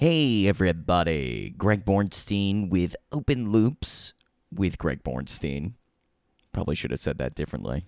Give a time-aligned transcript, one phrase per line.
[0.00, 1.50] Hey, everybody.
[1.58, 4.14] Greg Bornstein with Open Loops
[4.50, 5.74] with Greg Bornstein.
[6.52, 7.84] Probably should have said that differently.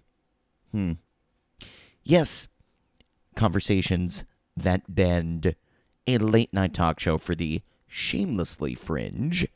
[0.72, 0.92] Hmm.
[2.04, 2.48] Yes,
[3.34, 5.56] conversations that bend,
[6.06, 9.48] a late night talk show for the shamelessly fringe.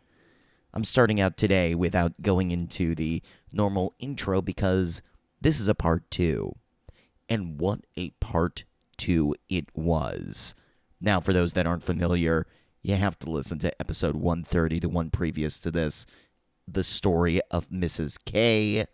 [0.73, 5.03] I'm starting out today without going into the normal intro because
[5.43, 6.55] this is a part two.
[7.29, 8.65] And what a part
[8.97, 10.55] two it was.
[11.01, 12.47] Now, for those that aren't familiar,
[12.83, 16.07] you have to listen to episode 130, the one previous to this,
[16.67, 18.19] the story of Mrs.
[18.25, 18.87] K.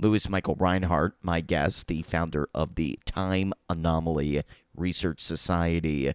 [0.00, 4.42] Louis Michael Reinhardt, my guest, the founder of the Time Anomaly
[4.74, 6.12] Research Society,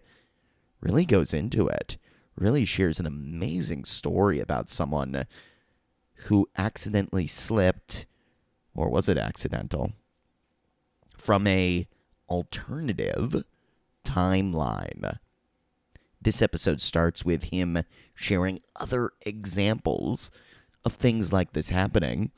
[0.80, 1.96] really goes into it.
[2.36, 5.26] Really shares an amazing story about someone
[6.26, 8.06] who accidentally slipped,
[8.74, 9.92] or was it accidental,
[11.16, 11.86] from a
[12.28, 13.44] alternative
[14.04, 15.18] timeline.
[16.20, 20.30] This episode starts with him sharing other examples
[20.84, 22.30] of things like this happening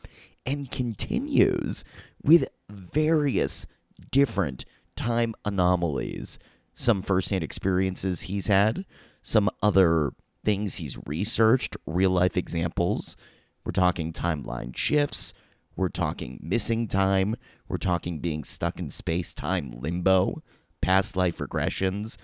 [0.44, 1.84] and continues
[2.22, 3.66] with various
[4.10, 4.64] different
[4.96, 6.38] time anomalies,
[6.74, 8.84] some firsthand experiences he's had,
[9.22, 10.12] some other
[10.44, 13.16] things he's researched, real life examples.
[13.64, 15.34] We're talking timeline shifts.
[15.76, 17.36] We're talking missing time.
[17.68, 20.42] We're talking being stuck in space time limbo,
[20.80, 22.16] past life regressions.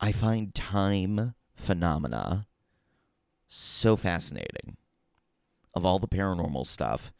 [0.00, 2.46] I find time phenomena
[3.48, 4.76] so fascinating.
[5.74, 7.12] Of all the paranormal stuff,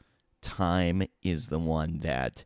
[0.43, 2.45] time is the one that,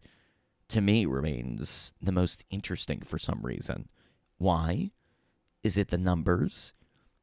[0.69, 3.88] to me, remains the most interesting for some reason.
[4.38, 4.91] Why?
[5.62, 6.72] Is it the numbers?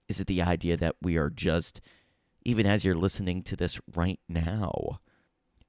[0.08, 1.82] Is it the idea that we are just,
[2.44, 5.00] even as you're listening to this right now,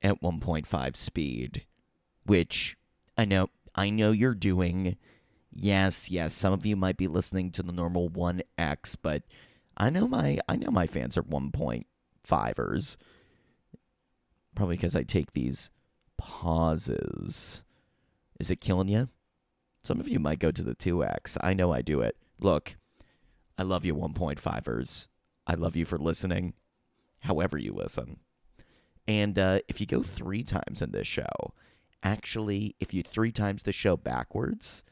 [0.03, 1.67] at 1.5 speed,
[2.25, 2.77] which
[3.19, 4.97] I know I know you're doing.
[5.53, 9.23] Yes, yes, some of you might be listening to the normal 1x, but
[9.77, 12.97] I know my I know my fans are 1.5ers.
[14.55, 15.71] Probably because I take these
[16.19, 17.63] pauses.
[18.39, 19.09] Is it killing you?
[19.83, 21.37] Some of you might go to the 2x.
[21.41, 22.17] I know I do it.
[22.39, 22.77] Look,
[23.57, 25.09] I love you 1.5ers.
[25.47, 26.55] I love you for listening,
[27.21, 28.19] however you listen.
[29.09, 31.55] And uh, if you go three times in this show,
[32.03, 34.83] actually, if you three times the show backwards,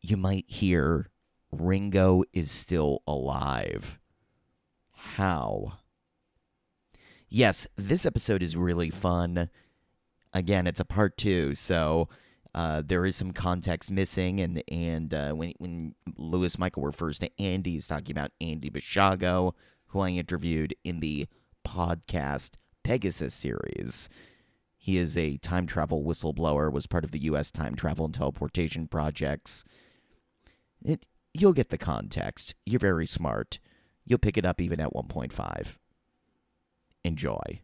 [0.00, 1.10] you might hear
[1.50, 3.98] Ringo is still alive.
[4.92, 5.74] How?
[7.28, 9.50] Yes, this episode is really fun.
[10.32, 12.08] Again, it's a part two, so
[12.54, 17.30] uh, there is some context missing, and and uh, when when Louis Michael refers to
[17.40, 19.52] Andy, he's talking about Andy Basiago,
[19.88, 21.26] who I interviewed in the
[21.66, 22.52] podcast
[22.84, 24.08] Pegasus series.
[24.84, 27.50] He is a time travel whistleblower, was part of the U.S.
[27.50, 29.64] time travel and teleportation projects.
[30.84, 32.54] It, you'll get the context.
[32.66, 33.60] You're very smart.
[34.04, 35.78] You'll pick it up even at 1.5.
[37.02, 37.62] Enjoy.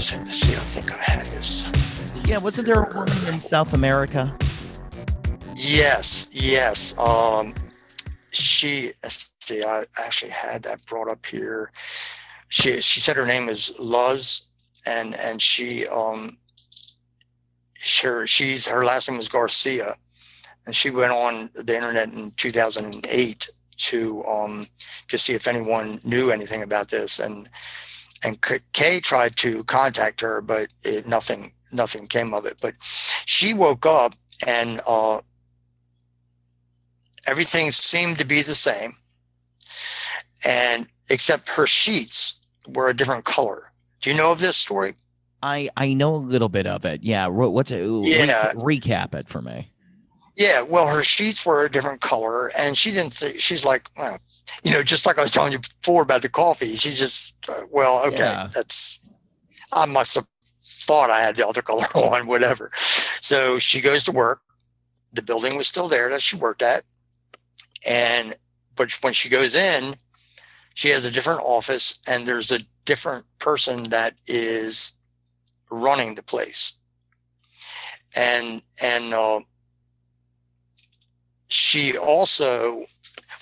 [0.00, 0.32] What is it?
[0.32, 1.66] See, I think I had this.
[2.24, 4.34] Yeah, wasn't there a woman in South America?
[5.54, 6.98] Yes, yes.
[6.98, 7.52] Um,
[8.30, 8.92] she.
[9.08, 11.70] See, I actually had that brought up here.
[12.48, 14.46] She she said her name is Luz,
[14.86, 16.38] and and she um.
[17.74, 19.96] Sure, she's her last name was Garcia,
[20.64, 24.66] and she went on the internet in 2008 to um
[25.08, 27.50] to see if anyone knew anything about this and
[28.22, 28.38] and
[28.72, 32.58] Kay tried to contact her, but it, nothing nothing came of it.
[32.60, 34.14] But she woke up
[34.46, 35.20] and uh,
[37.26, 38.94] everything seemed to be the same,
[40.44, 43.72] and except her sheets were a different color.
[44.00, 44.94] Do you know of this story?
[45.42, 47.02] I I know a little bit of it.
[47.02, 47.26] Yeah.
[47.28, 47.86] What's it?
[48.04, 48.52] Yeah.
[48.54, 49.70] Re- recap it for me.
[50.36, 50.62] Yeah.
[50.62, 53.18] Well, her sheets were a different color, and she didn't.
[53.18, 54.18] Th- she's like, well,
[54.62, 56.74] you know, just like I was telling you before about the coffee.
[56.76, 58.50] She just, uh, well, okay, Yeah.
[58.54, 58.98] that's.
[59.72, 62.70] I must have thought I had the other color on, whatever.
[63.20, 64.40] So she goes to work.
[65.12, 66.84] The building was still there that she worked at,
[67.88, 68.34] and
[68.76, 69.96] but when she goes in,
[70.74, 74.92] she has a different office, and there's a different person that is
[75.70, 76.74] running the place.
[78.16, 79.40] And and uh,
[81.48, 82.86] she also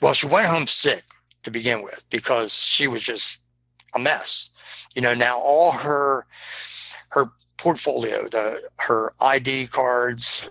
[0.00, 1.04] well, she went home sick
[1.42, 3.40] to begin with because she was just
[3.94, 4.50] a mess.
[4.94, 6.26] You know, now all her
[7.10, 10.48] her portfolio, the her ID cards,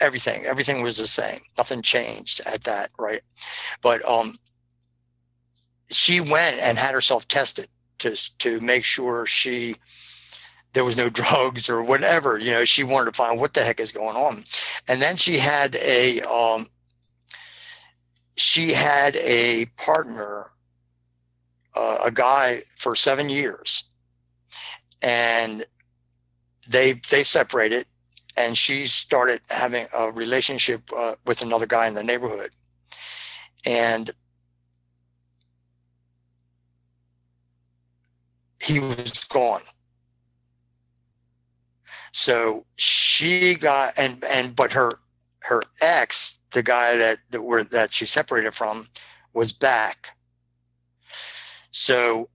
[0.00, 1.40] everything everything was the same.
[1.56, 3.22] Nothing changed at that right?
[3.82, 4.36] But um
[5.90, 7.68] she went and had herself tested
[7.98, 9.76] to to make sure she
[10.72, 13.80] there was no drugs or whatever you know she wanted to find what the heck
[13.80, 14.44] is going on.
[14.88, 16.68] And then she had a um
[18.36, 20.50] she had a partner
[21.74, 23.84] uh, a guy for seven years.
[25.02, 25.64] And
[26.68, 27.86] they they separated
[28.36, 32.50] and she started having a relationship uh, with another guy in the neighborhood.
[33.64, 34.10] And
[38.60, 39.62] he was gone.
[42.12, 44.98] So she got and and but her
[45.46, 48.88] her ex the guy that that were that she separated from
[49.32, 50.16] was back.
[51.70, 52.30] So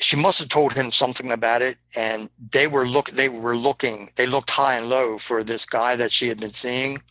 [0.00, 4.10] she must have told him something about it and they were look they were looking
[4.16, 7.02] they looked high and low for this guy that she had been seeing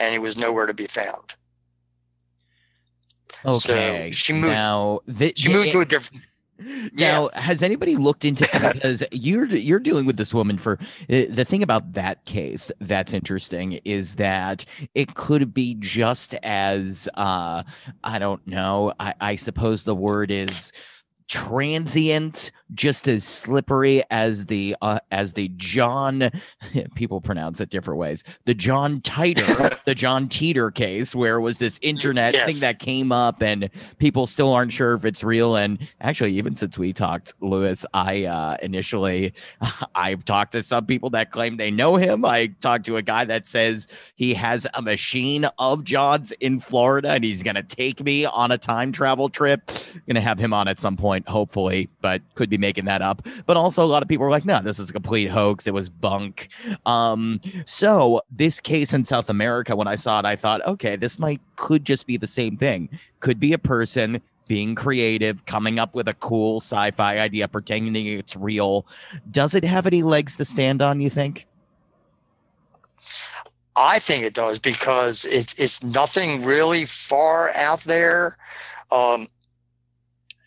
[0.00, 1.36] and he was nowhere to be found.
[3.44, 6.24] Okay so she moved now th- she moved to a different
[6.94, 10.78] now, has anybody looked into because you're you're dealing with this woman for
[11.08, 14.64] the thing about that case that's interesting is that
[14.94, 17.62] it could be just as uh
[18.02, 20.72] I don't know I, I suppose the word is
[21.28, 26.30] transient just as slippery as the uh, as the john
[26.94, 31.56] people pronounce it different ways the john Titor the john teeter case where it was
[31.58, 32.46] this internet Yes.
[32.46, 35.56] thing that came up and people still aren't sure if it's real.
[35.56, 39.32] And actually even since we talked Louis i uh initially
[39.94, 42.24] i've talked to some people that claim they know him.
[42.24, 43.86] I talked to a guy that says
[44.16, 48.58] he has a machine of johns in florida and he's gonna take me on a
[48.58, 49.70] time travel trip.
[50.06, 53.26] Gonna have him on at some point hopefully but could be making that up.
[53.46, 55.66] But also a lot of people were like no this is a complete hoax.
[55.66, 56.48] It was bunk.
[56.86, 61.18] Um so this case in south america when i saw it i thought okay this
[61.18, 62.88] might could just be the same thing.
[63.20, 68.34] Could be a person being creative coming up with a cool sci-fi idea pretending it's
[68.34, 68.86] real.
[69.30, 71.46] Does it have any legs to stand on you think?
[73.76, 78.36] I think it does because it, it's nothing really far out there.
[78.90, 79.28] Um,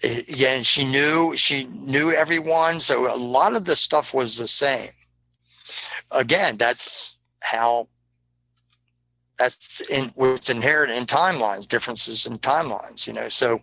[0.03, 4.47] a- again, she knew she knew everyone, so a lot of the stuff was the
[4.47, 4.89] same.
[6.11, 7.87] Again, that's how
[9.37, 13.07] that's in what's inherent in timelines, differences in timelines.
[13.07, 13.61] You know, so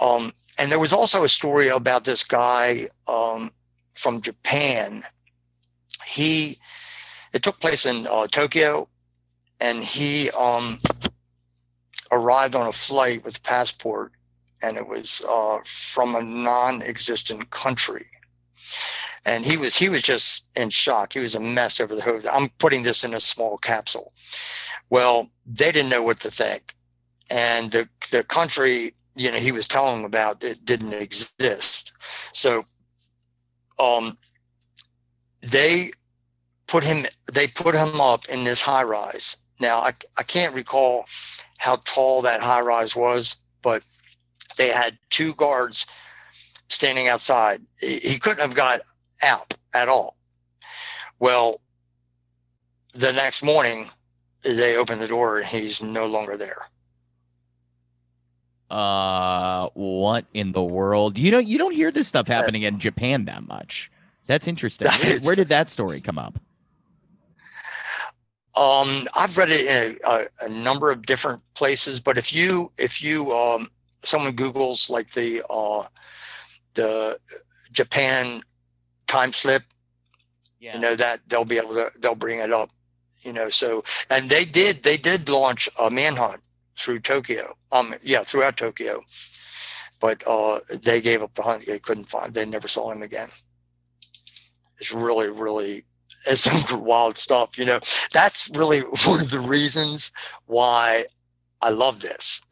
[0.00, 3.50] um, and there was also a story about this guy um,
[3.94, 5.04] from Japan.
[6.04, 6.58] He
[7.32, 8.88] it took place in uh, Tokyo,
[9.60, 10.78] and he um,
[12.10, 14.12] arrived on a flight with a passport,
[14.62, 18.06] and it was uh, from a non-existent country.
[19.24, 21.12] And he was he was just in shock.
[21.12, 22.26] He was a mess over the hood.
[22.26, 24.12] I'm putting this in a small capsule.
[24.88, 26.74] Well, they didn't know what to think,
[27.28, 31.92] and the the country you know he was telling about it didn't exist.
[32.32, 32.64] So,
[33.80, 34.16] um,
[35.40, 35.90] they
[36.66, 41.06] put him they put him up in this high rise now I, I can't recall
[41.58, 43.82] how tall that high rise was but
[44.56, 45.86] they had two guards
[46.68, 47.62] standing outside.
[47.80, 48.80] He couldn't have got
[49.22, 50.16] out at all.
[51.18, 51.60] Well
[52.92, 53.90] the next morning
[54.42, 56.66] they opened the door and he's no longer there.
[58.70, 61.18] Uh what in the world?
[61.18, 63.90] You know you don't hear this stuff happening in japan that much.
[64.26, 64.88] That's interesting.
[64.88, 66.38] Where, where did that story come up?
[68.56, 72.70] Um, I've read it in a, a, a number of different places, but if you
[72.78, 73.70] if you um,
[74.06, 75.84] someone Google's like the uh,
[76.74, 77.18] the
[77.72, 78.42] Japan
[79.06, 79.62] time slip,
[80.60, 82.70] yeah you know that they'll be able to they'll bring it up,
[83.22, 83.48] you know.
[83.48, 86.40] So and they did they did launch a manhunt
[86.78, 89.02] through Tokyo, um, yeah, throughout Tokyo,
[90.00, 91.66] but uh, they gave up the hunt.
[91.66, 92.32] They couldn't find.
[92.32, 93.28] They never saw him again.
[94.78, 95.84] It's really really
[96.26, 97.80] it's some wild stuff, you know.
[98.12, 100.12] That's really one of the reasons
[100.46, 101.06] why
[101.60, 102.45] I love this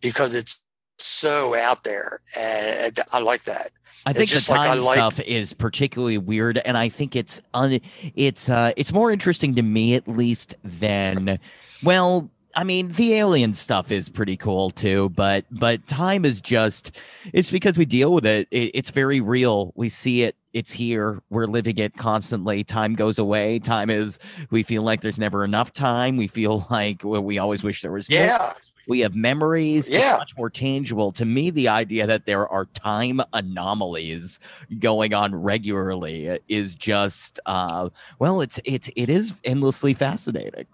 [0.00, 0.64] because it's
[0.98, 3.70] so out there, and I like that.
[4.06, 7.14] I think the just like I time like- stuff is particularly weird, and I think
[7.16, 7.80] it's un-
[8.14, 11.38] it's uh it's more interesting to me at least than
[11.82, 12.30] well.
[12.56, 16.90] I mean, the alien stuff is pretty cool too, but but time is just
[17.32, 18.48] it's because we deal with it.
[18.50, 18.72] it.
[18.74, 19.72] It's very real.
[19.76, 20.34] We see it.
[20.52, 21.22] It's here.
[21.30, 22.64] We're living it constantly.
[22.64, 23.60] Time goes away.
[23.60, 24.18] Time is.
[24.50, 26.16] We feel like there's never enough time.
[26.16, 28.52] We feel like well, we always wish there was more Yeah,
[28.90, 29.86] We have memories.
[29.86, 30.16] It's Yeah.
[30.18, 31.12] much more tangible.
[31.12, 34.40] To me, the idea that there are time anomalies
[34.80, 40.66] going on regularly is just uh well, it's it's it is endlessly fascinating.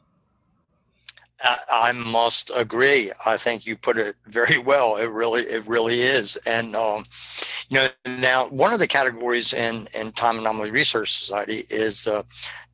[1.45, 3.13] I, I must agree.
[3.27, 4.97] I think you put it very well.
[4.97, 6.37] It really, it really is.
[6.47, 7.05] And um,
[7.69, 12.23] you know, now one of the categories in in Time Anomaly Research Society is uh,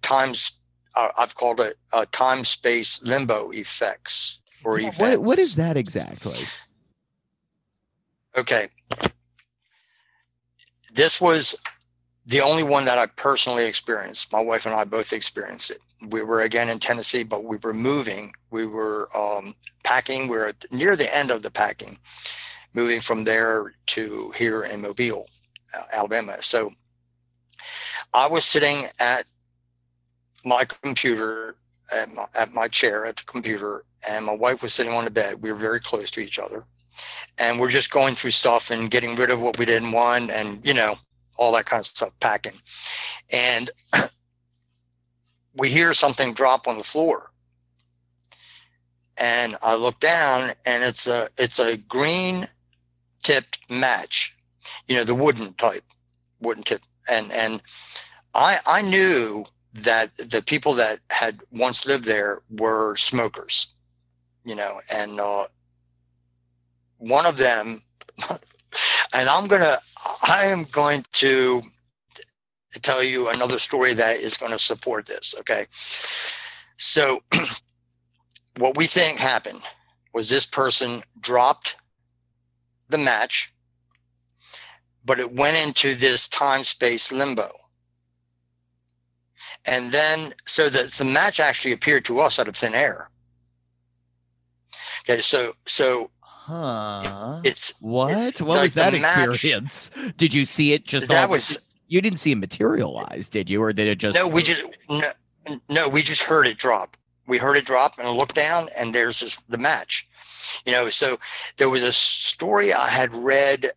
[0.02, 0.60] times.
[0.94, 5.00] Uh, I've called it uh, time space limbo effects or Yeah, events.
[5.00, 6.38] what, what is that exactly?
[8.36, 8.68] Okay.
[10.92, 11.56] This was
[12.26, 14.32] the only one that I personally experienced.
[14.32, 15.78] My wife and I both experienced it.
[16.08, 18.32] We were again in Tennessee, but we were moving.
[18.50, 19.54] We were um,
[19.84, 20.28] packing.
[20.28, 21.98] We were near the end of the packing,
[22.74, 25.26] moving from there to here in Mobile,
[25.76, 26.36] uh, Alabama.
[26.40, 26.72] So
[28.14, 29.24] I was sitting at
[30.44, 31.56] my computer,
[31.94, 35.10] at my, at my chair at the computer, and my wife was sitting on the
[35.10, 35.42] bed.
[35.42, 36.64] We were very close to each other.
[37.38, 40.64] And we're just going through stuff and getting rid of what we didn't want and
[40.66, 40.96] you know
[41.38, 42.52] all that kind of stuff packing.
[43.32, 43.70] And
[45.54, 47.30] we hear something drop on the floor.
[49.20, 52.48] And i look down and it's a it's a green
[53.22, 54.36] tipped match
[54.88, 55.84] you know the wooden type
[56.40, 56.82] wooden tip.
[57.10, 57.62] And and
[58.34, 63.68] i i knew that the people that had once lived there were smokers
[64.44, 65.46] you know and uh
[66.98, 67.82] one of them
[69.14, 69.78] and i'm gonna
[70.28, 71.62] i am going to
[72.80, 75.66] tell you another story that is going to support this okay?
[76.78, 77.20] So
[78.58, 79.60] what we think happened
[80.14, 81.76] was this person dropped
[82.88, 83.52] the match
[85.04, 87.50] but it went into this time space limbo
[89.66, 93.10] and then so the, the match actually appeared to us out of thin air
[95.08, 96.10] okay so so
[96.44, 97.40] Huh?
[97.44, 98.16] it's What?
[98.16, 99.92] it's What like was that the match- experience?
[100.16, 103.62] Did you see it just that was you didn't see it materialize, did you?
[103.62, 105.10] Or did it just no we just no,
[105.68, 106.96] no we just heard it drop
[107.28, 110.08] we heard it drop and looked down and there's this, the match
[110.66, 111.16] you know so
[111.58, 113.70] there was a story i had read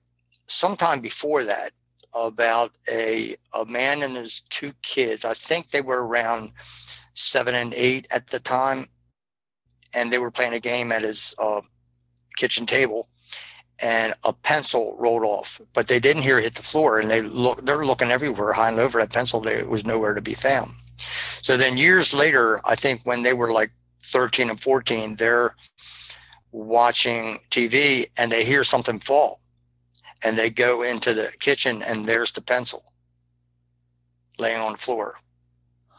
[0.47, 1.69] sometime before that
[2.15, 5.25] about a a man and his two kids.
[5.25, 6.51] I think they were around
[7.13, 8.85] seven and eight at the time
[9.95, 11.61] and they were playing a game at his uh,
[12.37, 13.07] kitchen table
[13.81, 17.21] and a pencil rolled off but they didn't hear it hit the floor and they
[17.21, 20.33] look they're looking everywhere high and low for that pencil it was nowhere to be
[20.33, 20.71] found.
[21.41, 23.71] So then years later i think when they were like
[24.03, 25.55] 13 and 14 they're
[26.51, 29.41] watching tv and they hear something fall
[30.23, 32.91] and they go into the kitchen and there's the pencil
[34.39, 35.15] laying on the floor.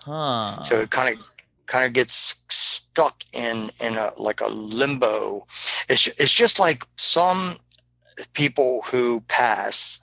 [0.04, 0.62] Huh?
[0.62, 1.24] so it kind of
[1.66, 5.46] kind of gets stuck in in a like a limbo.
[5.88, 7.56] It's it's just like some
[8.32, 10.00] people who pass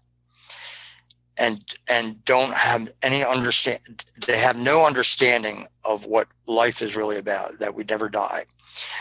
[1.39, 3.79] and and don't have any understand
[4.27, 8.45] they have no understanding of what life is really about that we never die.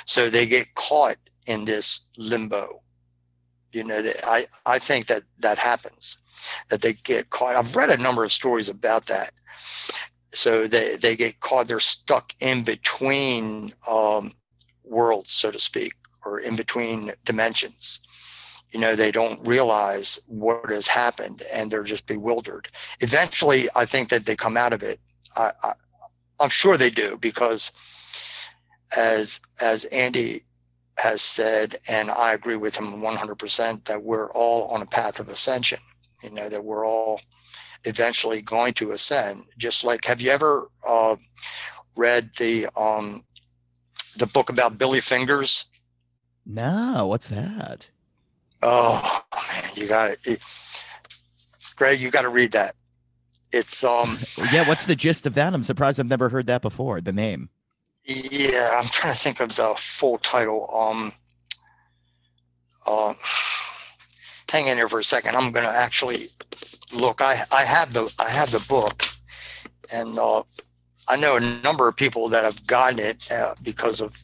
[0.05, 1.17] So they get caught
[1.47, 2.82] in this limbo
[3.73, 6.19] you know that i i think that that happens
[6.69, 7.57] that they get caught.
[7.57, 9.33] I've read a number of stories about that.
[10.35, 14.33] So they, they get caught they're stuck in between um,
[14.85, 15.93] worlds so to speak
[16.25, 18.01] or in between dimensions.
[18.71, 22.69] You know they don't realize what has happened and they're just bewildered.
[23.01, 24.99] Eventually i think that they come out of it.
[25.37, 25.73] I, I,
[26.41, 27.73] i'm sure they do because
[28.97, 30.43] as as andy
[30.99, 35.29] has said and i agree with him 100% that we're all on a path of
[35.29, 35.79] ascension
[36.23, 37.21] you know that we're all
[37.85, 39.45] eventually going to ascend.
[39.59, 41.17] Just like, have you ever uh,
[41.97, 43.25] read the um,
[44.17, 45.67] the book about Billy Fingers?
[46.45, 47.89] no, what's that?
[48.63, 50.41] Oh man, you got it.
[51.77, 52.75] Greg, you got to read that.
[53.53, 54.19] It's um,
[54.53, 55.53] Yeah, what's the gist of that?
[55.53, 57.01] I'm surprised I've never heard that before.
[57.01, 57.51] The name.
[58.05, 60.69] Yeah, I'm trying to think of the full title.
[60.75, 61.13] Um,
[62.87, 63.15] uh,
[64.51, 65.37] hang in there for a second.
[65.37, 66.29] I'm going to actually
[66.95, 67.21] look.
[67.21, 69.05] I I have the I have the book,
[69.93, 70.43] and uh,
[71.09, 74.17] I know a number of people that have gotten it uh, because of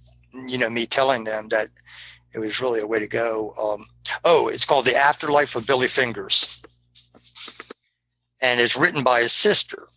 [0.49, 1.69] you know me telling them that
[2.33, 3.55] it was really a way to go.
[3.59, 3.87] Um,
[4.25, 6.63] oh, it's called The Afterlife of Billy Fingers,
[8.43, 9.89] and it's written by his sister.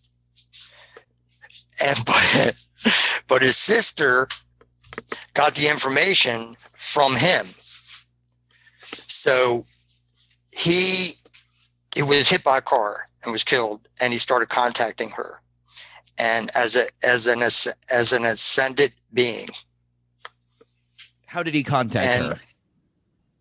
[1.84, 2.56] And but,
[3.28, 4.28] but his sister
[5.34, 7.48] got the information from him.
[8.80, 9.66] So
[10.54, 11.14] he
[11.96, 15.42] it was hit by a car and was killed and he started contacting her
[16.18, 19.48] and as a as an as, as an ascended being
[21.28, 22.40] How did he contact And- her?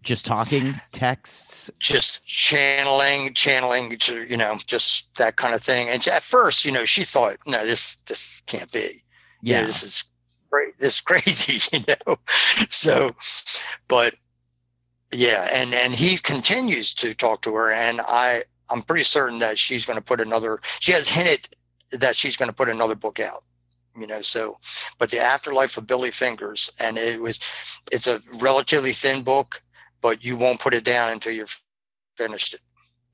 [0.03, 1.71] Just talking, texts.
[1.79, 5.91] just channeling, channeling, you know, just that kind of thing.
[5.91, 9.03] And at first, you know, she thought, no, this this can't be.
[9.43, 9.67] You know, Yeah.
[9.67, 10.05] this is
[10.51, 10.79] great.
[10.79, 12.17] This is crazy, you know.
[12.69, 13.15] So,
[13.89, 14.15] but
[15.13, 19.59] yeah, and and he continues to talk to her, and I I'm pretty certain that
[19.59, 20.61] she's going to put another.
[20.81, 21.49] She has hinted
[21.93, 23.45] that she's going to put another book out.
[23.99, 24.59] You know, so
[24.99, 27.41] but the afterlife of Billy Fingers, and it was,
[27.91, 29.63] it's a relatively thin book,
[30.01, 31.61] but you won't put it down until you've
[32.17, 32.61] finished it.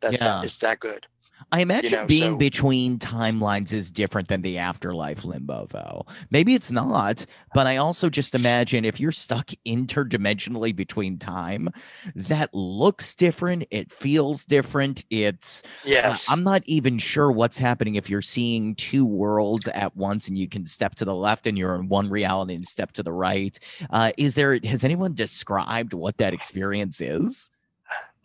[0.01, 0.43] That's Yeah.
[0.43, 1.07] it's that good.
[1.53, 6.05] I imagine know, being so- between timelines is different than the afterlife limbo, though.
[6.31, 7.25] Maybe it's not,
[7.55, 11.69] but I also just imagine if you're stuck interdimensionally between time,
[12.15, 13.65] that looks different.
[13.71, 15.05] It feels different.
[15.09, 19.97] It's uh, Yes, I'm not even sure what's happening if you're seeing two worlds at
[19.97, 22.93] once and you can step to the left and you're in one reality and step
[22.93, 23.59] to the right.
[23.91, 27.51] Uh, is there has anyone described what that experience is?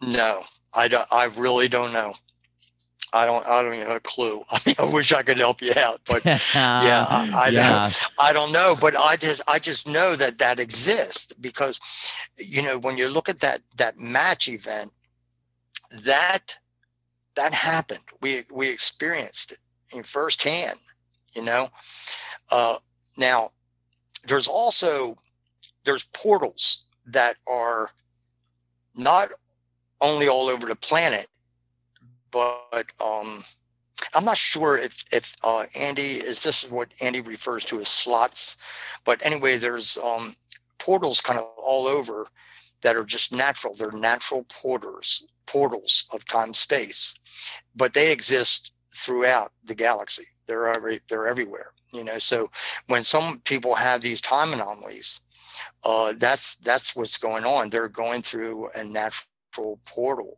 [0.02, 1.08] No, I don't.
[1.12, 2.16] I really don't know.
[3.14, 3.46] I don't.
[3.46, 4.44] I don't even have a clue.
[4.50, 6.40] I mean, I wish I could help you out, but yeah,
[7.10, 7.72] I, I yeah.
[7.72, 8.10] don't.
[8.20, 8.76] I don't know.
[8.80, 11.80] But I just, I just know that that exists because,
[12.38, 14.92] you know, when you look at that that match event,
[16.04, 16.58] that
[17.36, 18.04] that happened.
[18.22, 19.60] We we experienced it
[19.94, 20.80] in firsthand.
[21.34, 21.70] You know,
[22.50, 22.78] uh,
[23.18, 23.52] now
[24.28, 25.18] there's also
[25.86, 27.90] there's portals that are
[28.96, 29.32] not
[30.00, 31.28] only all over the planet,
[32.32, 33.44] but um,
[34.14, 37.90] I'm not sure if if uh, Andy is this is what Andy refers to as
[37.90, 38.58] slots,
[39.06, 40.36] but anyway, there's um,
[40.80, 42.28] portals kind of all over
[42.82, 43.76] that are just natural.
[43.76, 47.14] They're natural portals portals of time space,
[47.76, 50.28] but they exist throughout the galaxy.
[50.48, 51.74] They're every, they're everywhere.
[51.94, 52.50] You know, so
[52.88, 55.22] when some people have these time anomalies,
[55.84, 57.70] uh, that's that's what's going on.
[57.70, 60.38] They're going through a natural portal.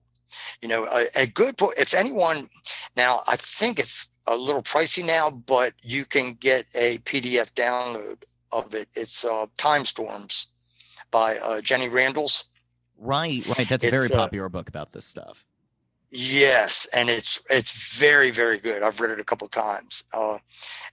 [0.62, 2.48] You know, a, a good po- if anyone
[2.96, 8.24] now, I think it's a little pricey now, but you can get a PDF download
[8.52, 8.88] of it.
[8.96, 10.48] It's uh, Time Storms
[11.12, 12.46] by uh, Jenny Randles.
[12.98, 13.68] Right, right.
[13.68, 15.46] That's a very uh, popular book about this stuff.
[16.16, 18.84] Yes, and it's it's very very good.
[18.84, 20.38] I've read it a couple times, uh,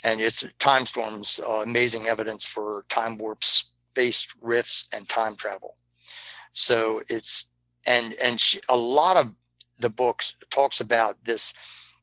[0.03, 5.77] and it's Time Storms, uh, amazing evidence for time warps, space rifts, and time travel.
[6.53, 7.50] So it's
[7.87, 9.33] and and she, a lot of
[9.79, 11.55] the books talks about this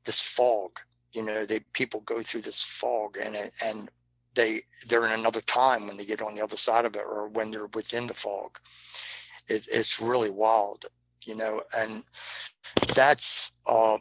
[0.05, 0.79] this fog.
[1.13, 3.89] You know, they people go through this fog, and and
[4.35, 7.27] they they're in another time when they get on the other side of it, or
[7.27, 8.59] when they're within the fog.
[9.47, 10.85] It, it's really wild,
[11.25, 12.03] you know, and
[12.93, 13.97] that's uh,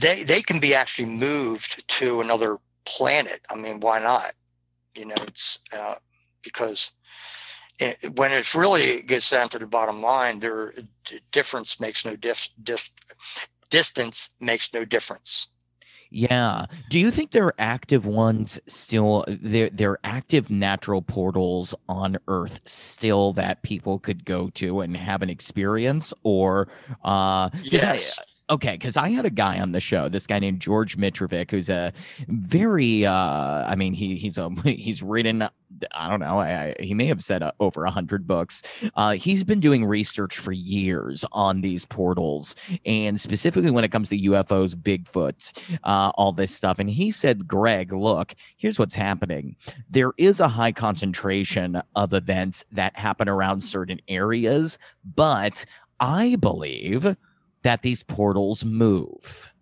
[0.00, 3.40] they they can be actually moved to another planet.
[3.50, 4.32] I mean, why not?
[4.94, 5.96] You know, it's uh,
[6.42, 6.92] because
[7.78, 10.72] it, when it really gets down to the bottom line, there
[11.32, 12.94] difference makes no dif- dis-
[13.70, 15.48] distance makes no difference.
[16.10, 16.66] Yeah.
[16.90, 19.24] Do you think there are active ones still?
[19.26, 24.96] There, there are active natural portals on Earth still that people could go to and
[24.96, 26.68] have an experience, or
[27.04, 28.18] uh, I- Yes.
[28.50, 31.70] Okay, because I had a guy on the show, this guy named George Mitrovic, who's
[31.70, 31.94] a
[32.28, 35.48] very, uh, I mean, he he's a he's written,
[35.92, 38.62] I don't know, I, I, he may have said uh, over a hundred books.
[38.94, 44.08] Uh, he's been doing research for years on these portals, and specifically when it comes
[44.10, 46.78] to UFOs, Bigfoot, uh, all this stuff.
[46.78, 49.56] And he said, Greg, look, here's what's happening.
[49.90, 54.78] There is a high concentration of events that happen around certain areas,
[55.14, 55.64] but
[56.00, 57.16] I believe
[57.62, 59.53] that these portals move.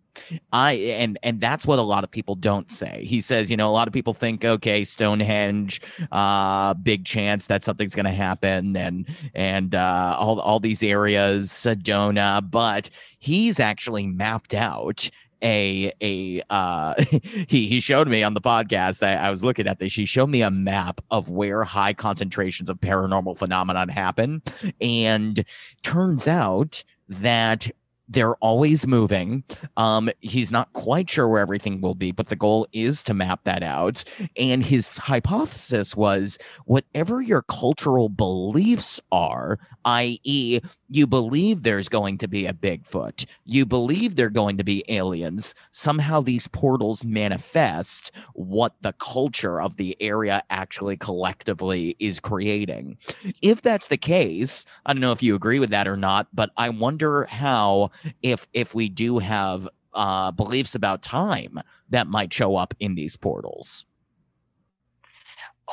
[0.53, 3.05] I and and that's what a lot of people don't say.
[3.05, 7.65] He says, you know, a lot of people think, okay, Stonehenge, uh, big chance that
[7.65, 14.07] something's going to happen, and and uh, all all these areas, Sedona, but he's actually
[14.07, 15.11] mapped out
[15.43, 16.95] a a uh
[17.49, 20.29] he he showed me on the podcast I, I was looking at this he showed
[20.29, 24.43] me a map of where high concentrations of paranormal phenomenon happen
[24.81, 25.45] and
[25.83, 27.71] turns out that
[28.09, 29.45] they're always moving.
[29.77, 33.45] Um, he's not quite sure where everything will be, but the goal is to map
[33.45, 34.05] that out.
[34.37, 40.61] And his hypothesis was whatever your cultural beliefs are, i.e.,
[40.95, 44.85] you believe there's going to be a Bigfoot, you believe there are going to be
[44.89, 52.99] aliens, somehow these portals manifest what the culture of the area actually collectively is creating.
[53.41, 56.51] If that's the case, I don't know if you agree with that or not, but
[56.57, 57.91] I wonder how
[58.23, 63.17] if if we do have uh beliefs about time that might show up in these
[63.17, 63.85] portals.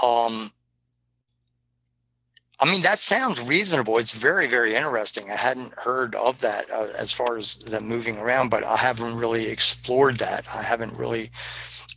[0.04, 0.52] Um,
[2.62, 3.98] I mean, that sounds reasonable.
[3.98, 5.32] It's very, very interesting.
[5.32, 9.16] I hadn't heard of that uh, as far as the moving around, but I haven't
[9.16, 10.46] really explored that.
[10.54, 11.32] I haven't really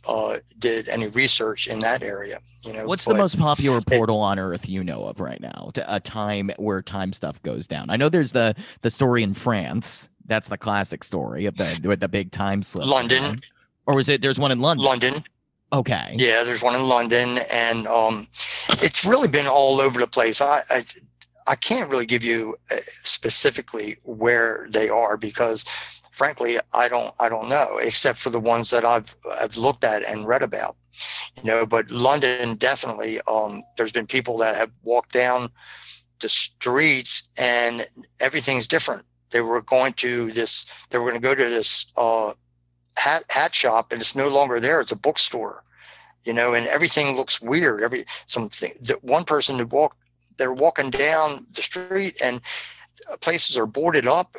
[0.07, 2.39] uh, did any research in that area.
[2.63, 5.71] You know, what's the most popular portal it, on Earth you know of right now?
[5.85, 7.89] A time where time stuff goes down.
[7.89, 10.07] I know there's the the story in France.
[10.25, 12.87] That's the classic story of the with the big time slip.
[12.87, 13.41] London,
[13.85, 14.21] or is it?
[14.21, 14.85] There's one in London.
[14.85, 15.23] London.
[15.73, 16.15] Okay.
[16.19, 18.27] Yeah, there's one in London, and um,
[18.83, 20.41] it's really been all over the place.
[20.41, 20.83] I, I
[21.47, 25.65] I can't really give you uh, specifically where they are because,
[26.11, 30.03] frankly, I don't I don't know except for the ones that I've I've looked at
[30.03, 30.75] and read about.
[31.37, 33.19] You know, but London definitely.
[33.27, 35.49] Um, there's been people that have walked down
[36.19, 37.85] the streets and
[38.19, 39.05] everything's different.
[39.31, 40.65] They were going to this.
[40.89, 42.33] They were going to go to this uh,
[42.97, 45.63] hat hat shop and it's no longer there it's a bookstore
[46.25, 47.83] you know and everything looks weird.
[47.83, 49.95] Every something that one person to walk
[50.37, 52.41] they're walking down the street and
[53.11, 54.37] uh, places are boarded up.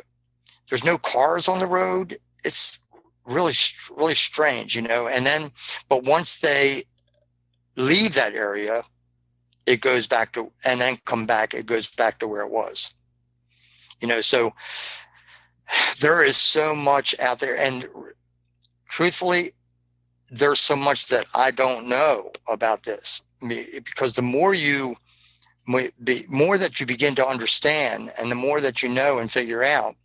[0.69, 2.17] There's no cars on the road.
[2.43, 2.79] It's
[3.25, 3.53] really
[3.95, 5.51] really strange you know and then
[5.89, 6.83] but once they
[7.75, 8.83] leave that area
[9.65, 12.93] it goes back to and then come back it goes back to where it was.
[14.01, 14.53] You know so
[15.99, 17.87] there is so much out there and
[18.95, 19.51] truthfully,
[20.29, 24.95] there's so much that I don't know about this because the more you,
[25.67, 29.63] the more that you begin to understand and the more that you know and figure
[29.63, 29.95] out,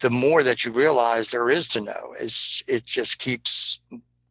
[0.00, 2.14] the more that you realize there is to know.
[2.20, 3.80] Is it just keeps,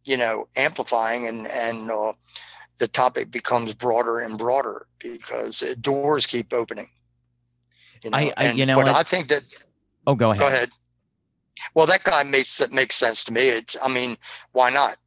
[0.04, 2.14] you know, amplifying and and uh,
[2.80, 6.90] the topic becomes broader and broader because doors keep opening.
[8.04, 9.44] You know, I, I and, you know, but I think that.
[10.06, 10.40] Oh, go ahead.
[10.40, 10.70] Go ahead.
[11.74, 13.48] Well, that guy makes that makes sense to me.
[13.48, 14.18] It's, I mean,
[14.52, 14.98] why not?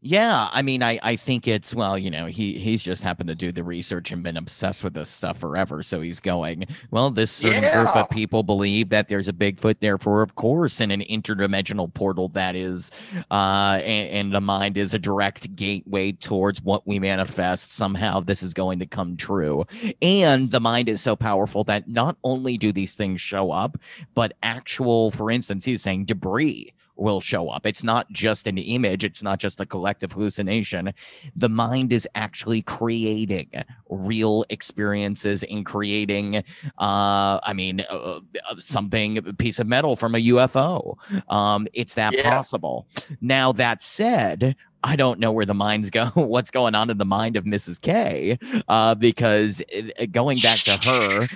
[0.00, 3.34] Yeah, I mean, I I think it's well, you know, he he's just happened to
[3.34, 5.82] do the research and been obsessed with this stuff forever.
[5.82, 7.82] So he's going, well, this certain yeah.
[7.82, 12.28] group of people believe that there's a Bigfoot, therefore, of course, in an interdimensional portal
[12.28, 12.92] that is,
[13.32, 17.72] uh, and, and the mind is a direct gateway towards what we manifest.
[17.72, 19.66] Somehow, this is going to come true,
[20.00, 23.76] and the mind is so powerful that not only do these things show up,
[24.14, 27.64] but actual, for instance, he's saying debris will show up.
[27.64, 30.92] It's not just an image, it's not just a collective hallucination.
[31.36, 33.50] The mind is actually creating
[33.88, 40.14] real experiences in creating, uh, I mean, uh, uh something, a piece of metal from
[40.14, 40.96] a UFO.
[41.28, 42.28] Um, it's that yeah.
[42.28, 42.86] possible.
[43.20, 47.04] Now, that said, I don't know where the minds go, what's going on in the
[47.04, 47.80] mind of Mrs.
[47.80, 48.38] K,
[48.68, 51.28] uh, because it, going back to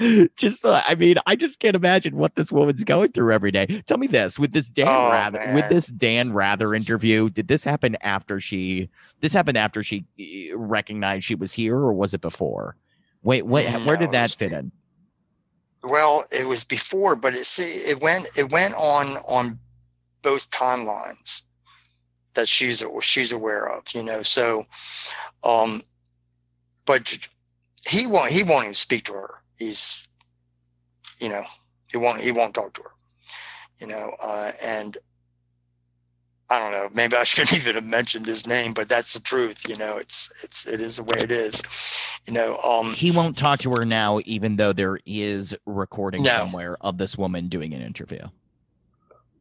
[0.00, 3.50] her, just uh, I mean, I just can't imagine what this woman's going through every
[3.50, 3.82] day.
[3.86, 5.54] Tell me this: with this Dan oh, Rather, man.
[5.54, 8.88] with this Dan Rather interview, did this happen after she?
[9.20, 12.76] This happened after she eh, recognized she was here, or was it before?
[13.22, 14.70] Wait, wait, no, where did that fit in?
[15.82, 19.58] Well, it was before, but it see it went it went on on
[20.22, 21.42] both timelines
[22.40, 24.22] that she's she's aware of, you know.
[24.22, 24.66] So,
[25.44, 25.82] um,
[26.86, 27.28] but
[27.86, 29.34] he won't he won't even speak to her.
[29.56, 30.08] He's,
[31.18, 31.44] you know,
[31.88, 32.90] he won't he won't talk to her,
[33.78, 34.14] you know.
[34.22, 34.96] Uh, and
[36.48, 36.88] I don't know.
[36.94, 39.68] Maybe I shouldn't even have mentioned his name, but that's the truth.
[39.68, 41.62] You know, it's it's it is the way it is.
[42.26, 46.36] You know, um, he won't talk to her now, even though there is recording no.
[46.36, 48.22] somewhere of this woman doing an interview.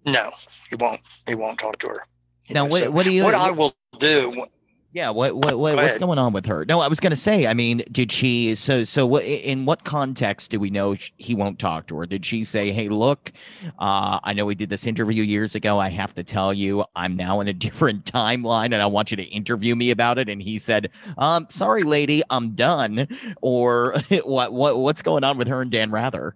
[0.05, 0.31] No,
[0.69, 1.01] he won't.
[1.27, 2.05] He won't talk to her.
[2.49, 3.23] Now, what, so what do you?
[3.23, 4.45] What I will do.
[4.91, 6.65] Yeah, what what, what what's going on with her?
[6.65, 7.45] No, I was going to say.
[7.45, 8.55] I mean, did she?
[8.55, 9.23] So so what?
[9.23, 12.07] In what context do we know he won't talk to her?
[12.07, 13.31] Did she say, "Hey, look,
[13.77, 15.77] uh, I know we did this interview years ago.
[15.77, 19.17] I have to tell you, I'm now in a different timeline, and I want you
[19.17, 23.07] to interview me about it." And he said, "Um, sorry, lady, I'm done."
[23.43, 24.53] Or what?
[24.53, 24.79] What?
[24.79, 26.35] What's going on with her and Dan Rather?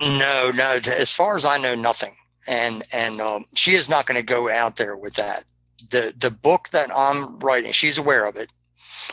[0.00, 0.80] No, no.
[0.84, 2.16] As far as I know, nothing
[2.46, 5.44] and and um, she is not going to go out there with that.
[5.90, 8.50] The the book that I'm writing, she's aware of it.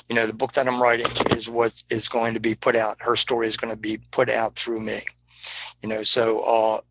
[0.09, 2.97] You know, the book that I'm writing is what is going to be put out.
[2.99, 5.01] Her story is going to be put out through me.
[5.81, 6.81] You know, so uh,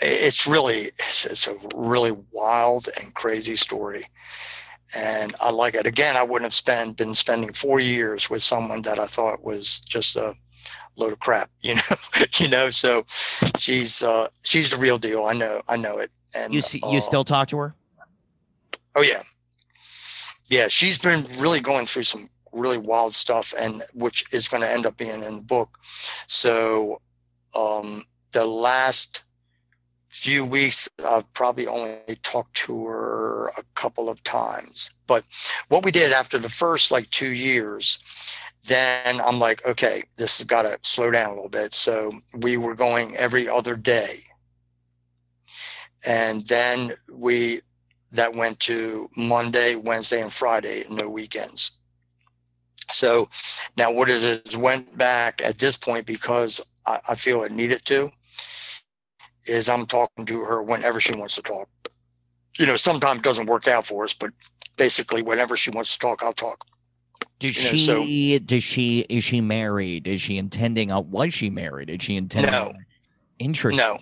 [0.00, 4.06] it's really it's a really wild and crazy story
[4.94, 5.86] and I like it.
[5.86, 9.80] Again, I wouldn't have spent been spending four years with someone that I thought was
[9.80, 10.34] just a
[10.98, 11.96] load of crap, you know,
[12.38, 12.70] you know.
[12.70, 13.04] So
[13.58, 15.24] she's uh, she's the real deal.
[15.24, 16.10] I know, I know it.
[16.34, 17.74] And you see, you uh, still talk to her?
[18.94, 19.22] Oh yeah,
[20.48, 20.68] yeah.
[20.68, 24.86] She's been really going through some really wild stuff, and which is going to end
[24.86, 25.78] up being in the book.
[26.26, 27.00] So
[27.54, 29.24] um, the last
[30.08, 34.90] few weeks, I've probably only talked to her a couple of times.
[35.06, 35.24] But
[35.68, 37.98] what we did after the first like two years,
[38.68, 41.74] then I'm like, okay, this has got to slow down a little bit.
[41.74, 44.18] So we were going every other day.
[46.04, 47.62] And then we,
[48.12, 51.78] that went to Monday, Wednesday, and Friday, no weekends.
[52.90, 53.28] So
[53.76, 57.84] now what it is went back at this point because I, I feel it needed
[57.86, 58.10] to
[59.44, 61.68] is I'm talking to her whenever she wants to talk.
[62.58, 64.30] You know, sometimes it doesn't work out for us, but
[64.76, 66.64] basically whenever she wants to talk, I'll talk.
[67.40, 68.38] Does You know, she?
[68.38, 69.00] so- does she?
[69.08, 70.06] Is she married?
[70.08, 70.90] Is she intending?
[70.90, 71.88] On, was she married?
[71.90, 72.50] Is she intending?
[72.50, 72.72] No.
[73.38, 73.78] Interesting.
[73.78, 73.98] No,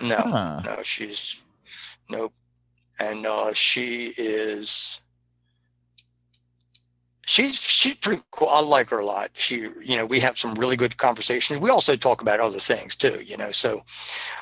[0.00, 0.62] no, Huh.
[0.64, 1.36] no, she's
[2.08, 2.32] nope.
[2.98, 5.00] And uh, she is
[7.26, 8.48] she's she's pretty cool.
[8.48, 9.30] I like her a lot.
[9.34, 11.60] She, you know, we have some really good conversations.
[11.60, 13.82] We also talk about other things too, you know, so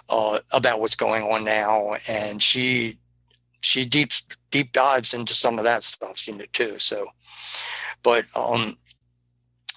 [0.08, 1.94] uh, about what's going on now.
[2.08, 2.98] And she
[3.60, 4.12] she deep
[4.50, 6.78] deep dives into some of that stuff, you know, too.
[6.78, 7.06] So,
[8.02, 8.76] but um,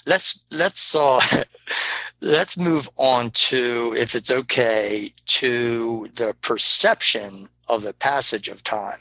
[0.05, 1.19] let's let's uh,
[2.21, 8.99] let's move on to, if it's okay, to the perception of the passage of time.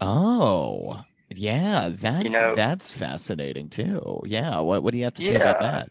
[0.00, 1.90] Oh, yeah.
[1.90, 4.20] That's know- that's fascinating too.
[4.24, 4.58] Yeah.
[4.60, 5.90] What What do you have to say about that?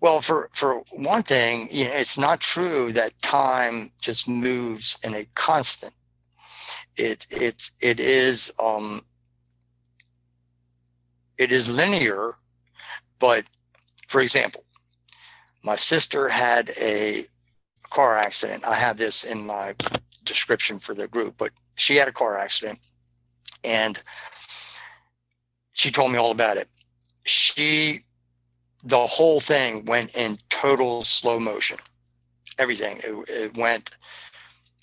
[0.00, 5.14] Well, for for one thing, you know, it's not true that time just moves in
[5.14, 5.94] a constant.
[6.96, 9.02] It it's it is um
[11.38, 12.34] it is linear,
[13.18, 13.44] but
[14.06, 14.64] for example,
[15.62, 17.24] my sister had a
[17.90, 18.64] car accident.
[18.64, 19.74] I have this in my
[20.24, 22.78] description for the group, but she had a car accident
[23.64, 24.00] and
[25.72, 26.68] she told me all about it.
[27.24, 28.00] She
[28.84, 31.78] the whole thing went in total slow motion.
[32.58, 32.98] Everything.
[32.98, 33.90] It, it went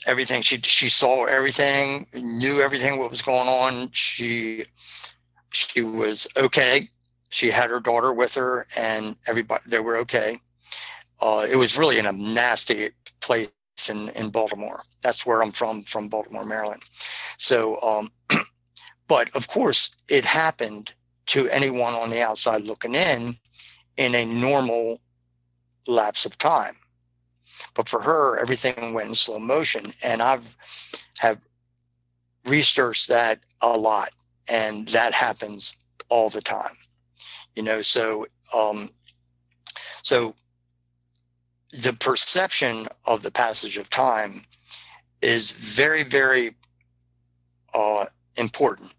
[0.05, 0.41] everything.
[0.41, 3.89] She she saw everything, knew everything what was going on.
[3.91, 4.65] She
[5.55, 6.89] she was okay.
[7.29, 10.39] She had her daughter with her, and everybody they were okay.
[11.21, 12.89] Uh, it was really in a nasty
[13.21, 13.49] place
[13.89, 14.83] in in Baltimore.
[15.01, 16.81] That's where I'm from, from Baltimore, Maryland.
[17.37, 18.11] So, um,
[19.07, 20.93] but of course, it happened
[21.27, 23.37] to anyone on the outside looking in
[23.97, 25.01] in a normal
[25.87, 26.75] lapse of time.
[27.73, 29.85] But for her, everything went in slow motion.
[30.03, 30.57] And I've
[31.19, 31.39] have
[32.45, 34.09] researched that a lot.
[34.49, 35.75] And that happens
[36.09, 36.75] all the time.
[37.55, 38.89] You know, so um
[40.03, 40.35] so
[41.71, 44.41] the perception of the passage of time
[45.21, 46.55] is very, very
[47.73, 48.05] uh
[48.37, 48.93] important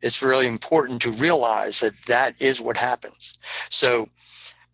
[0.00, 3.38] it's really important to realize that that is what happens.
[3.68, 4.08] So,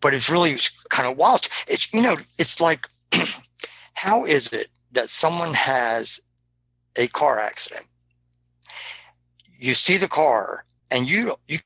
[0.01, 0.59] but it's really
[0.91, 1.49] kind of wild.
[1.67, 2.89] It's, you know, it's like,
[3.95, 6.29] how is it that someone has
[6.97, 7.87] a car accident?
[9.65, 11.59] You see the car and you, you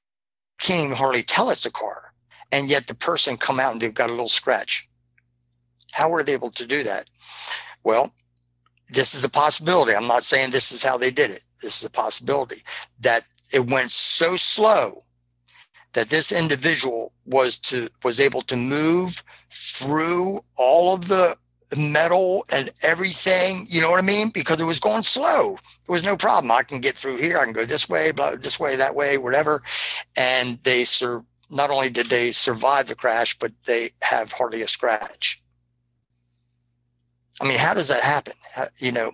[0.61, 2.13] can't even hardly tell it's a car.
[2.53, 4.89] And yet the person come out and they've got a little scratch.
[5.91, 7.11] How were they able to do that?
[7.83, 8.13] Well,
[8.89, 9.97] this is a possibility.
[9.97, 11.43] I'm not saying this is how they did it.
[11.61, 12.63] This is a possibility
[13.01, 15.03] that it went so slow
[15.93, 21.37] that this individual was to was able to move through all of the
[21.77, 24.31] metal and everything you know what i mean?
[24.31, 25.59] Because it was going slow.
[25.87, 26.51] There was no problem.
[26.51, 29.19] I can get through here i can go this way blah, this way that way
[29.19, 29.63] whatever.
[30.17, 34.69] And they sur- not only did they survive the crash but they have hardly a
[34.69, 35.43] scratch.
[37.41, 38.35] I mean how does that happen?
[38.55, 39.13] How- you know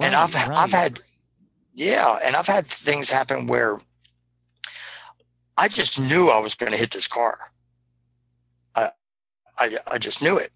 [0.00, 1.00] and I've Right, I've had
[1.74, 3.78] yeah, and I've had things happen where
[5.56, 7.38] I just knew I was going to hit this car.
[8.74, 8.90] I,
[9.58, 10.50] I I just knew it,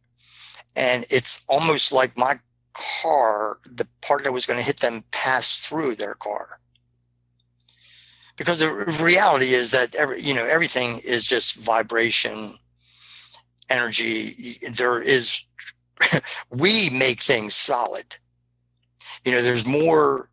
[0.77, 2.39] and it's almost like my
[2.75, 6.61] car, the part that was going to hit them, passed through their car.
[8.37, 12.53] Because the reality is that every you know everything is just vibration,
[13.71, 14.59] energy.
[14.71, 15.43] There is,
[16.51, 18.19] we make things solid.
[19.25, 20.29] You know, there's more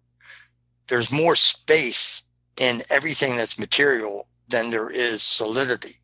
[0.88, 2.24] there's more space
[2.60, 5.96] in everything that's material than there is solidity.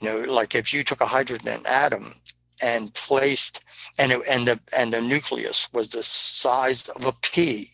[0.00, 2.14] You know, like if you took a hydrogen atom
[2.62, 3.62] and placed
[3.98, 7.66] and it, and the and the nucleus was the size of a pea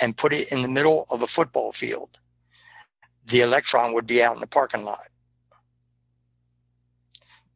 [0.00, 2.18] and put it in the middle of a football field,
[3.26, 5.08] the electron would be out in the parking lot.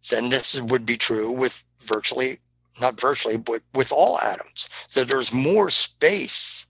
[0.01, 2.39] So, and this would be true with virtually,
[2.81, 4.69] not virtually, but with all atoms.
[4.87, 6.67] So there's more space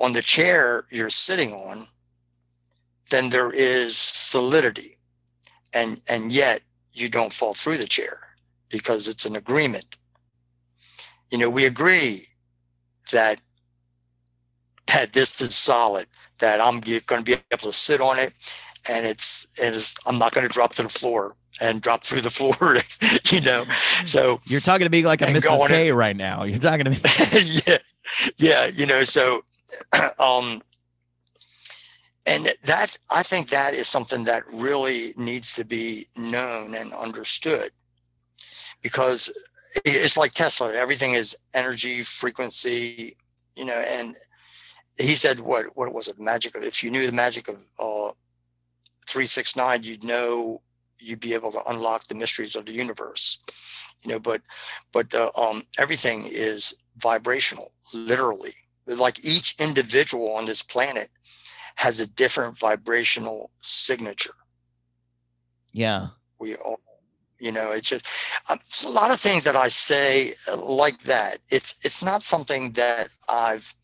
[0.00, 1.86] on the chair you're sitting on
[3.10, 4.98] than there is solidity
[5.72, 8.29] and and yet you don't fall through the chair
[8.70, 9.96] because it's an agreement
[11.30, 12.26] you know we agree
[13.12, 13.40] that
[14.92, 16.06] that this is solid,
[16.38, 18.32] that I'm going to be able to sit on it,
[18.88, 22.22] and it's it is I'm not going to drop to the floor and drop through
[22.22, 22.76] the floor,
[23.30, 23.64] you know.
[24.04, 25.68] So you're talking to me like a Mrs.
[25.68, 26.44] K right now.
[26.44, 27.00] You're talking to me.
[27.66, 27.78] yeah,
[28.38, 29.04] yeah, you know.
[29.04, 29.42] So,
[30.18, 30.60] um,
[32.26, 37.70] and that I think that is something that really needs to be known and understood
[38.82, 39.30] because
[39.84, 40.74] it's like Tesla.
[40.74, 43.16] Everything is energy, frequency,
[43.56, 43.82] you know.
[43.88, 44.14] And
[44.98, 45.76] he said, "What?
[45.76, 46.18] What was it?
[46.18, 48.12] Magic of if you knew the magic of uh,
[49.06, 50.62] three six nine, you'd know
[50.98, 53.38] you'd be able to unlock the mysteries of the universe."
[54.02, 54.42] You know, but
[54.92, 58.52] but uh, um, everything is vibrational, literally.
[58.86, 61.10] Like each individual on this planet
[61.76, 64.34] has a different vibrational signature.
[65.72, 66.08] Yeah.
[66.38, 66.80] We all
[67.40, 68.06] you know it's just
[68.50, 71.38] um, it's a lot of things that i say uh, like that.
[71.50, 73.74] It's it's not something that i've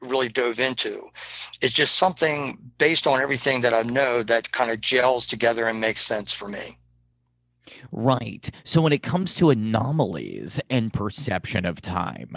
[0.00, 1.08] really dove into.
[1.62, 5.80] It's just something based on everything that i know that kind of gels together and
[5.80, 6.76] makes sense for me
[7.92, 8.50] Right.
[8.64, 12.34] So when it comes to anomalies and perception of time,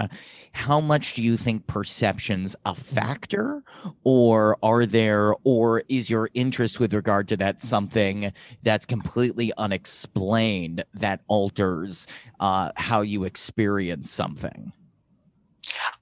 [0.53, 3.63] how much do you think perception's a factor
[4.03, 8.31] or are there or is your interest with regard to that something
[8.63, 12.07] that's completely unexplained that alters
[12.39, 14.73] uh, how you experience something?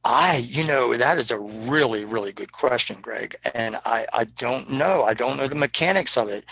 [0.04, 3.36] I, you know, that is a really, really good question, Greg.
[3.54, 5.04] And I, I don't know.
[5.04, 6.46] I don't know the mechanics of it,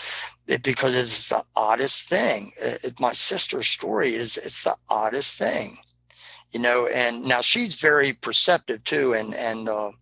[0.46, 2.52] it because it's the oddest thing.
[2.60, 5.78] It, it, my sister's story is it's the oddest thing,
[6.52, 6.88] you know.
[6.88, 9.92] And now she's very perceptive too, and and uh,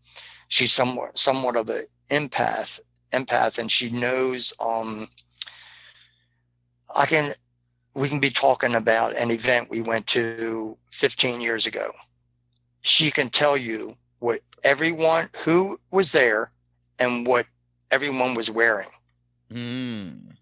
[0.48, 2.80] she's somewhat somewhat of an empath,
[3.12, 4.52] empath, and she knows.
[4.60, 5.08] Um,
[6.94, 7.32] I can,
[7.94, 11.90] we can be talking about an event we went to 15 years ago
[12.82, 16.50] she can tell you what everyone who was there
[16.98, 17.46] and what
[17.90, 18.88] everyone was wearing.
[19.52, 20.34] Mm.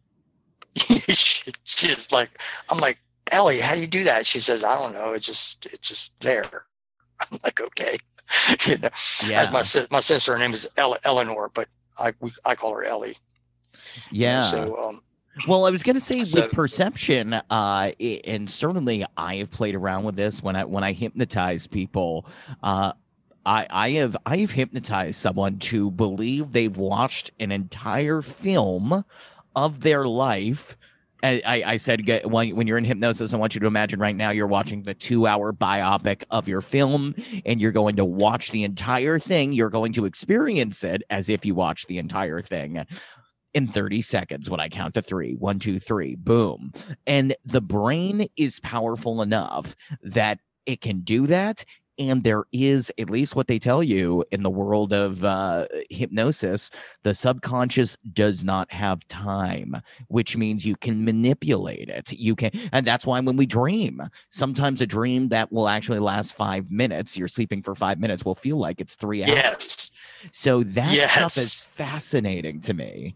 [0.77, 2.31] she, she's like,
[2.69, 2.99] I'm like,
[3.31, 4.27] Ellie, how do you do that?
[4.27, 5.13] She says, I don't know.
[5.13, 6.67] It's just, it's just there.
[7.21, 7.97] I'm like, okay.
[8.67, 8.89] you know,
[9.27, 9.43] yeah.
[9.43, 13.17] As my, my sister, her name is Eleanor, but I, we, I call her Ellie.
[14.11, 14.43] Yeah.
[14.43, 15.03] so, um,
[15.49, 17.93] well, I was going to say so, with perception, uh,
[18.25, 22.27] and certainly I have played around with this when I when I hypnotize people.
[22.63, 22.93] Uh,
[23.47, 29.05] I, I have I have hypnotized someone to believe they've watched an entire film
[29.57, 30.77] of their life.
[31.23, 34.47] I, I said when you're in hypnosis, I want you to imagine right now you're
[34.47, 39.19] watching the two hour biopic of your film and you're going to watch the entire
[39.19, 39.53] thing.
[39.53, 42.87] You're going to experience it as if you watched the entire thing
[43.55, 46.73] in 30 seconds when I count to three one, two, three, boom.
[47.07, 51.65] And the brain is powerful enough that it can do that.
[51.99, 56.71] And there is, at least what they tell you in the world of uh, hypnosis,
[57.03, 59.77] the subconscious does not have time,
[60.09, 62.11] which means you can manipulate it.
[62.13, 66.35] You can, and that's why when we dream, sometimes a dream that will actually last
[66.35, 69.35] five minutes, you're sleeping for five minutes, will feel like it's three hours.
[69.35, 69.91] Yes.
[70.33, 71.15] So that yes.
[71.15, 73.15] stuff is fascinating to me.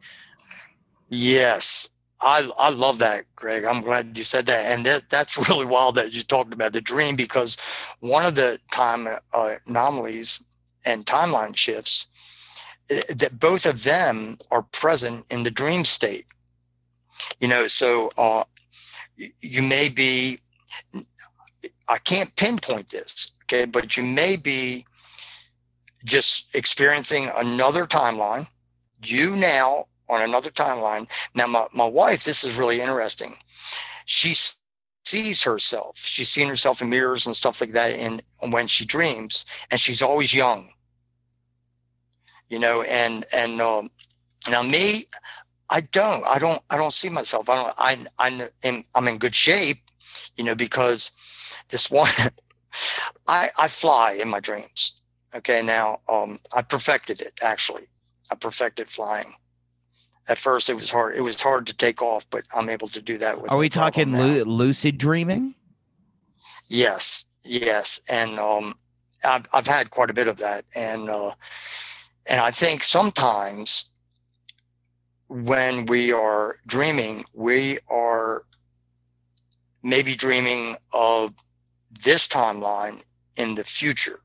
[1.08, 1.90] Yes.
[2.20, 3.64] I, I love that, Greg.
[3.64, 4.72] I'm glad you said that.
[4.72, 7.56] And that, that's really wild that you talked about the dream because
[8.00, 10.42] one of the time uh, anomalies
[10.86, 12.08] and timeline shifts
[12.90, 16.26] eh, that both of them are present in the dream state.
[17.40, 18.44] You know, so uh,
[19.16, 20.40] you may be,
[21.88, 24.84] I can't pinpoint this, okay, but you may be
[26.04, 28.48] just experiencing another timeline.
[29.04, 31.08] You now on another timeline.
[31.34, 33.36] Now, my, my wife, this is really interesting.
[34.04, 34.34] She
[35.04, 35.98] sees herself.
[35.98, 37.92] She's seen herself in mirrors and stuff like that.
[37.92, 38.20] And
[38.52, 40.70] when she dreams, and she's always young,
[42.48, 43.90] you know, and, and, um,
[44.50, 45.04] now me,
[45.70, 47.48] I don't, I don't, I don't see myself.
[47.48, 49.78] I don't, I, I'm, in, I'm in good shape,
[50.36, 51.10] you know, because
[51.70, 52.10] this one,
[53.28, 55.00] I, I fly in my dreams.
[55.36, 55.62] Okay.
[55.62, 57.84] Now, um, I perfected it actually.
[58.30, 59.34] I perfected flying
[60.28, 61.16] at first it was hard.
[61.16, 63.40] It was hard to take off, but I'm able to do that.
[63.40, 65.54] With Are we talking lu- lucid dreaming?
[66.68, 68.74] Yes, yes, and um,
[69.24, 71.34] I've I've had quite a bit of that, and uh,
[72.26, 73.92] and I think sometimes
[75.28, 78.44] when we are dreaming, we are
[79.82, 81.34] maybe dreaming of
[82.02, 83.02] this timeline
[83.36, 84.20] in the future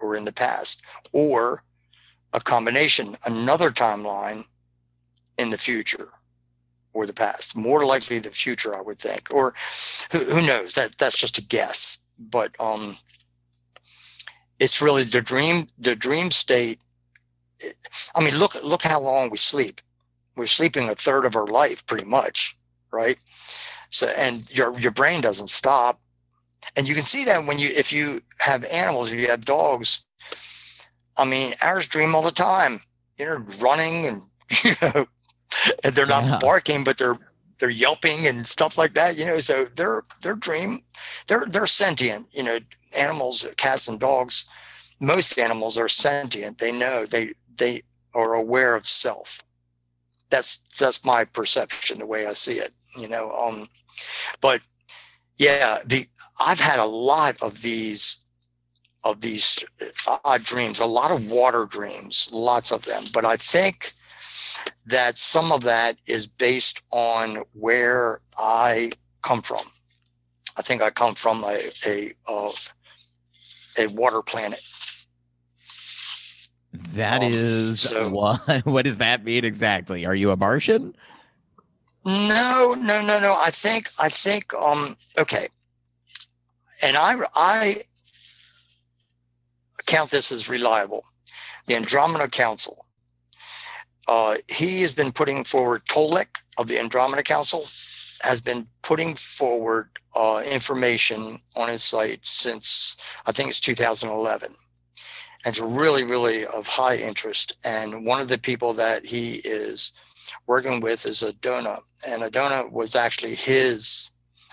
[0.00, 0.82] or in the past,
[1.12, 1.62] or
[2.32, 4.44] a combination, another timeline
[5.38, 6.10] in the future
[6.92, 7.56] or the past.
[7.56, 9.28] More likely the future, I would think.
[9.32, 9.54] Or
[10.10, 10.74] who, who knows?
[10.74, 11.98] That that's just a guess.
[12.18, 12.96] But um,
[14.58, 15.68] it's really the dream.
[15.78, 16.80] The dream state
[18.14, 19.80] I mean, look look how long we sleep.
[20.36, 22.56] We're sleeping a third of our life, pretty much,
[22.92, 23.18] right?
[23.90, 26.00] So, and your your brain doesn't stop,
[26.76, 30.02] and you can see that when you if you have animals, if you have dogs.
[31.16, 32.80] I mean, ours dream all the time.
[33.18, 34.22] You know, running and
[34.64, 35.06] you know,
[35.82, 36.38] and they're not yeah.
[36.40, 37.18] barking, but they're
[37.58, 39.18] they're yelping and stuff like that.
[39.18, 40.80] You know, so they're they're dream,
[41.26, 42.26] they're they're sentient.
[42.32, 42.58] You know,
[42.96, 44.46] animals, cats and dogs,
[45.00, 46.58] most animals are sentient.
[46.58, 47.82] They know they they
[48.14, 49.42] are aware of self.
[50.30, 52.72] That's that's my perception, the way I see it.
[52.96, 53.68] You know, um,
[54.40, 54.60] but
[55.38, 56.06] yeah, the
[56.40, 58.24] I've had a lot of these
[59.04, 59.64] of these
[60.24, 63.04] odd dreams, a lot of water dreams, lots of them.
[63.12, 63.92] But I think
[64.86, 68.90] that some of that is based on where I
[69.22, 69.62] come from.
[70.56, 72.50] I think I come from a a, uh,
[73.78, 74.60] a water planet.
[76.94, 78.66] That um, is so, what.
[78.66, 80.04] What does that mean exactly?
[80.04, 80.94] Are you a Martian?
[82.04, 83.36] No, no, no, no.
[83.36, 85.48] I think I think um okay.
[86.82, 87.82] And I I
[89.86, 91.04] count this as reliable.
[91.66, 92.86] The Andromeda Council.
[94.06, 97.66] Uh, he has been putting forward Tolec of the Andromeda Council
[98.22, 104.50] has been putting forward uh, information on his site since I think it's 2011.
[105.44, 107.56] And it's really, really of high interest.
[107.64, 109.92] And one of the people that he is
[110.46, 111.80] working with is Adona.
[112.06, 114.10] And Adona was actually his,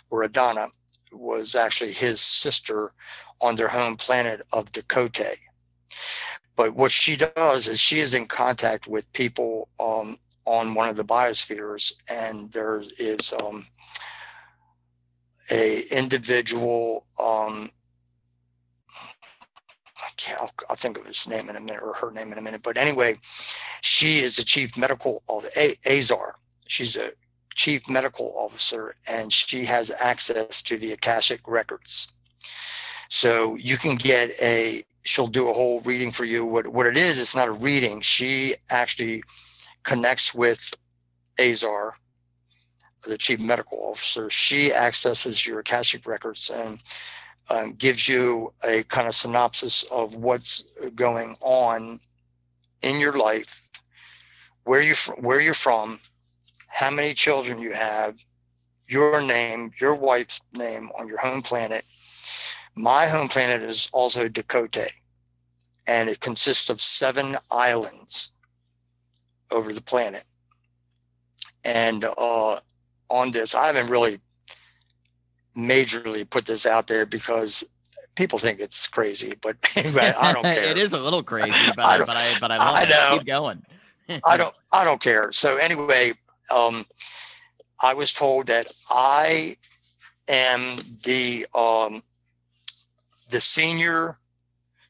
[0.09, 0.67] or Adana
[1.15, 2.93] was actually his sister
[3.41, 5.35] on their home planet of Dakote.
[6.55, 10.95] But what she does is she is in contact with people um, on one of
[10.95, 13.67] the biospheres, and there is um,
[15.51, 17.05] a individual.
[17.19, 17.69] Um,
[19.97, 20.39] I can't.
[20.39, 22.63] I'll, I'll, think of his name in a minute or her name in a minute.
[22.63, 23.19] But anyway,
[23.81, 26.35] she is the chief medical of a- Azar.
[26.67, 27.11] She's a
[27.55, 32.11] chief medical officer, and she has access to the Akashic records.
[33.09, 34.83] So you can get a.
[35.03, 36.45] She'll do a whole reading for you.
[36.45, 37.19] What what it is?
[37.19, 38.01] It's not a reading.
[38.01, 39.23] She actually
[39.83, 40.73] connects with
[41.39, 41.95] Azar,
[43.03, 44.29] the chief medical officer.
[44.29, 46.81] She accesses your Akashic records and
[47.49, 50.63] um, gives you a kind of synopsis of what's
[50.95, 51.99] going on
[52.81, 53.61] in your life,
[54.63, 55.99] where you where you're from,
[56.75, 58.17] how many children you have,
[58.85, 61.85] your name, your wife's name on your home planet.
[62.75, 64.89] My home planet is also Dakote,
[65.87, 68.33] and it consists of seven islands
[69.51, 70.25] over the planet.
[71.63, 72.59] And uh,
[73.09, 74.19] on this, I haven't really
[75.57, 77.63] majorly put this out there because
[78.15, 80.61] people think it's crazy, but anyway, I don't care.
[80.61, 83.15] it is a little crazy, but I, but I but I love I know.
[83.15, 83.19] It.
[83.19, 83.63] Keep going.
[84.25, 85.31] I don't I don't care.
[85.31, 86.13] So anyway,
[86.51, 86.85] um,
[87.81, 89.55] I was told that I
[90.27, 92.01] am the um,
[93.29, 94.17] the senior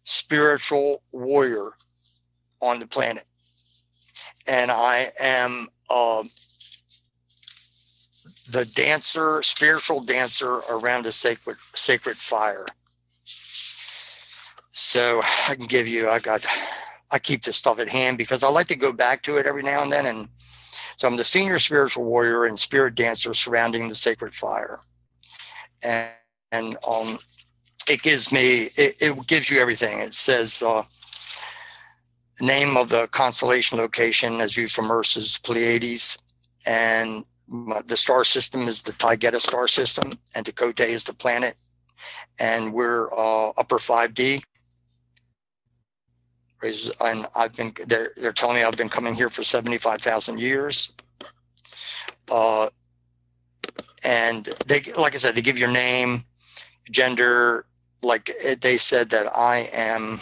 [0.04, 1.72] spiritual warrior
[2.62, 3.26] on the planet
[4.48, 6.24] and I am uh,
[8.50, 12.66] the dancer, spiritual dancer around a sacred sacred fire.
[14.74, 16.10] So I can give you.
[16.10, 16.46] I got.
[17.12, 19.62] I keep this stuff at hand because I like to go back to it every
[19.62, 20.06] now and then.
[20.06, 20.28] And
[20.98, 24.80] so I'm the senior spiritual warrior and spirit dancer surrounding the sacred fire.
[25.84, 26.10] And,
[26.52, 27.20] and um,
[27.90, 28.70] it gives me.
[28.78, 30.00] It, it gives you everything.
[30.00, 30.64] It says.
[30.64, 30.84] Uh,
[32.42, 36.18] name of the constellation location as used Earth is Pleiades,
[36.66, 37.24] and
[37.86, 41.56] the star system is the Taygeta star system, and Dakote is the planet,
[42.40, 44.44] and we're uh, upper 5D.
[46.64, 50.92] And I've been they're, they're telling me I've been coming here for 75,000 years.
[52.32, 52.70] Uh,
[54.04, 56.24] and they, like I said, they give your name,
[56.90, 57.66] gender.
[58.02, 58.30] Like
[58.62, 60.20] they said that I am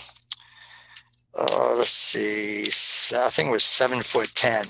[1.35, 4.65] uh, let's see, I think it was seven foot 10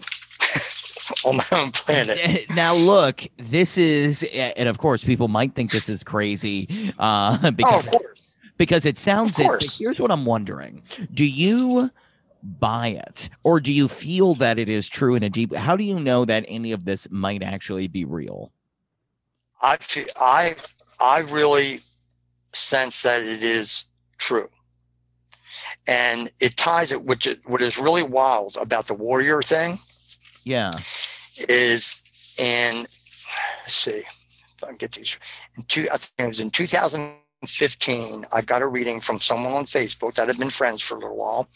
[1.26, 2.18] on my own planet.
[2.22, 6.94] Eh, now, look, this is, and of course, people might think this is crazy.
[6.98, 8.33] Uh, because, oh, of course.
[8.64, 10.84] Because it sounds, it, here's what I'm wondering.
[11.14, 11.92] Do you
[12.42, 15.84] buy it or do you feel that it is true in a deep how do
[15.84, 18.54] you know that any of this might actually be real?
[19.62, 20.56] I feel, i
[21.02, 21.82] i really
[22.54, 23.86] sense that it is
[24.18, 24.48] true.
[25.90, 29.78] And it ties it which is, what is really wild about the warrior thing
[30.46, 30.72] yeah.
[31.50, 32.02] is
[32.40, 32.86] in
[33.64, 34.04] let's see
[34.56, 35.18] if i can get these
[35.58, 39.54] in two i think it was in 2009 2015, I got a reading from someone
[39.54, 41.50] on Facebook that had been friends for a little while,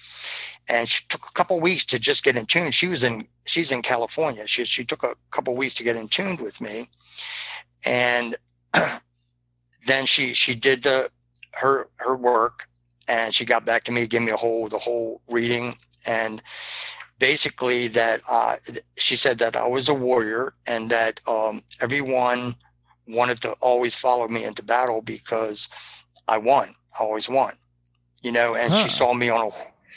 [0.70, 2.72] and she took a couple weeks to just get in tune.
[2.72, 4.46] She was in she's in California.
[4.48, 6.90] She she took a couple weeks to get in tuned with me,
[7.86, 8.36] and
[9.88, 11.10] then she she did the
[11.54, 12.68] her her work,
[13.08, 15.76] and she got back to me, gave me a whole the whole reading,
[16.06, 16.42] and
[17.18, 18.58] basically that uh,
[18.98, 22.56] she said that I was a warrior and that um, everyone
[23.08, 25.70] wanted to always follow me into battle because
[26.28, 26.70] I won.
[27.00, 27.54] I always won,
[28.22, 28.56] you know.
[28.56, 28.84] And huh.
[28.84, 29.50] she saw me on a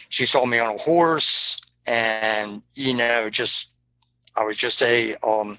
[0.09, 3.75] she saw me on a horse, and you know, just
[4.37, 5.59] I was just a um,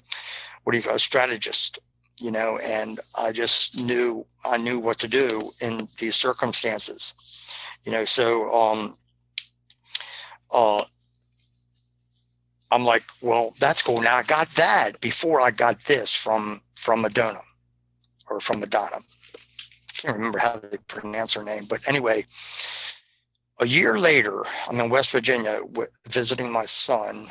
[0.64, 1.78] what do you call a strategist,
[2.20, 2.58] you know.
[2.62, 7.14] And I just knew I knew what to do in these circumstances,
[7.84, 8.04] you know.
[8.04, 8.96] So um,
[10.50, 10.84] uh,
[12.72, 14.00] I'm like, well, that's cool.
[14.00, 17.42] Now I got that before I got this from from Adona
[18.30, 18.96] or from Adana.
[18.96, 22.24] I can't remember how they pronounce her name, but anyway,
[23.60, 25.60] a year later, I'm in West Virginia
[26.08, 27.28] visiting my son,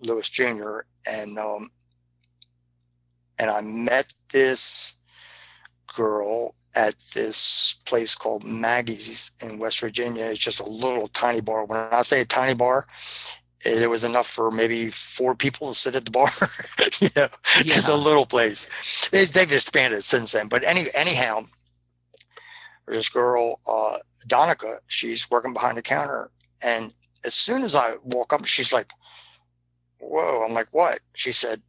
[0.00, 1.70] Louis Jr., and um,
[3.38, 4.96] and I met this
[5.94, 10.24] girl at this place called Maggie's in West Virginia.
[10.24, 11.66] It's just a little tiny bar.
[11.66, 12.86] When I say a tiny bar,
[13.64, 16.28] there was enough for maybe four people to sit at the bar.
[17.00, 17.28] you know,
[17.64, 17.76] yeah.
[17.76, 18.68] it's a little place.
[19.08, 20.48] They, have expanded since then.
[20.48, 21.46] But any anyhow,
[22.86, 26.30] this girl, uh, Donica, she's working behind the counter,
[26.62, 26.92] and
[27.24, 28.90] as soon as I walk up, she's like,
[29.98, 31.62] "Whoa!" I'm like, "What?" She said,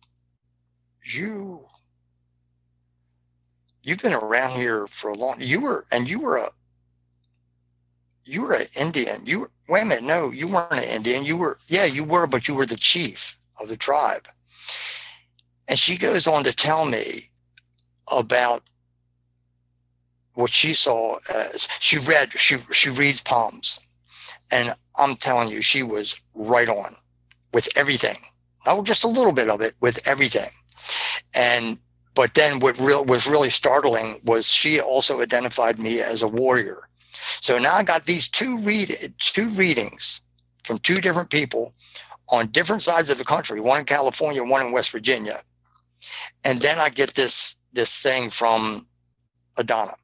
[1.04, 1.68] "You."
[3.84, 5.38] You've been around here for a long.
[5.40, 6.50] You were, and you were a
[8.26, 9.26] you were an Indian.
[9.26, 11.24] You were, wait a minute, no, you weren't an Indian.
[11.24, 14.28] You were, yeah, you were, but you were the chief of the tribe.
[15.68, 17.30] And she goes on to tell me
[18.12, 18.64] about
[20.34, 23.80] what she saw as she read, she, she reads palms.
[24.52, 26.96] And I'm telling you, she was right on
[27.54, 28.18] with everything.
[28.66, 30.50] Not just a little bit of it, with everything.
[31.34, 31.80] And
[32.16, 36.88] but then what real was really startling was she also identified me as a warrior
[37.42, 40.22] so now I got these two read two readings
[40.64, 41.74] from two different people
[42.30, 45.42] on different sides of the country, one in California, one in West Virginia.
[46.44, 48.88] And then I get this this thing from
[49.58, 49.96] Adana.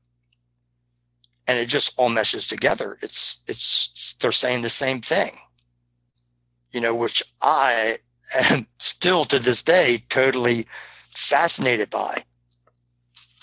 [1.48, 2.98] And it just all meshes together.
[3.02, 5.40] It's it's they're saying the same thing.
[6.72, 7.98] You know, which I
[8.50, 10.68] am still to this day totally
[11.16, 12.24] fascinated by.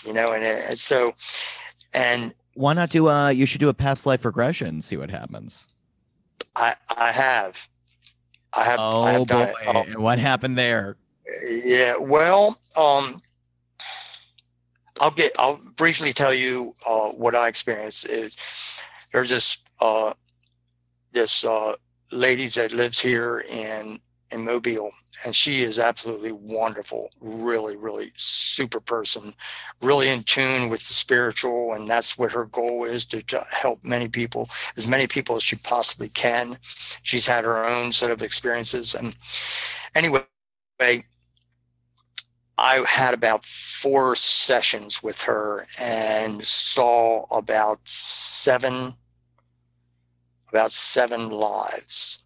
[0.05, 1.13] You know, and, and so
[1.93, 3.31] and why not do a?
[3.31, 5.69] You should do a past life regression and see what happens.
[6.57, 7.69] I I have,
[8.53, 8.79] I have.
[8.81, 9.53] Oh I have boy!
[9.65, 10.97] Um, what happened there?
[11.47, 11.95] Yeah.
[11.97, 13.21] Well, um,
[14.99, 15.31] I'll get.
[15.39, 18.05] I'll briefly tell you uh, what I experienced.
[18.05, 18.35] It,
[19.13, 20.13] there's this uh,
[21.13, 21.75] this uh,
[22.11, 24.01] lady that lives here in
[24.31, 24.91] in Mobile,
[25.25, 29.33] and she is absolutely wonderful really really super person
[29.81, 33.83] really in tune with the spiritual and that's what her goal is to, to, help
[33.83, 36.57] many people as many people as she possibly can.
[37.01, 39.15] She's had her own set of experiences and
[39.95, 40.23] anyway
[42.57, 48.93] i had about four sessions with her and saw about seven
[50.49, 52.23] about seven lives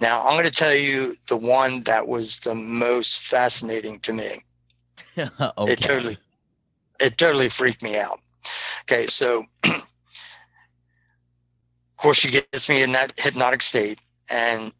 [0.00, 4.42] now, I'm going to tell you the one that was the most fascinating to me.
[5.18, 5.72] okay.
[5.72, 6.18] It totally,
[7.00, 8.20] it totally freaked me out.
[8.82, 9.86] Okay, so of
[11.96, 13.98] course she gets me in that hypnotic state,
[14.30, 14.72] and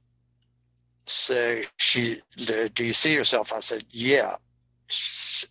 [1.06, 2.18] so she,
[2.74, 3.52] do you see yourself?
[3.52, 4.36] I said, yeah.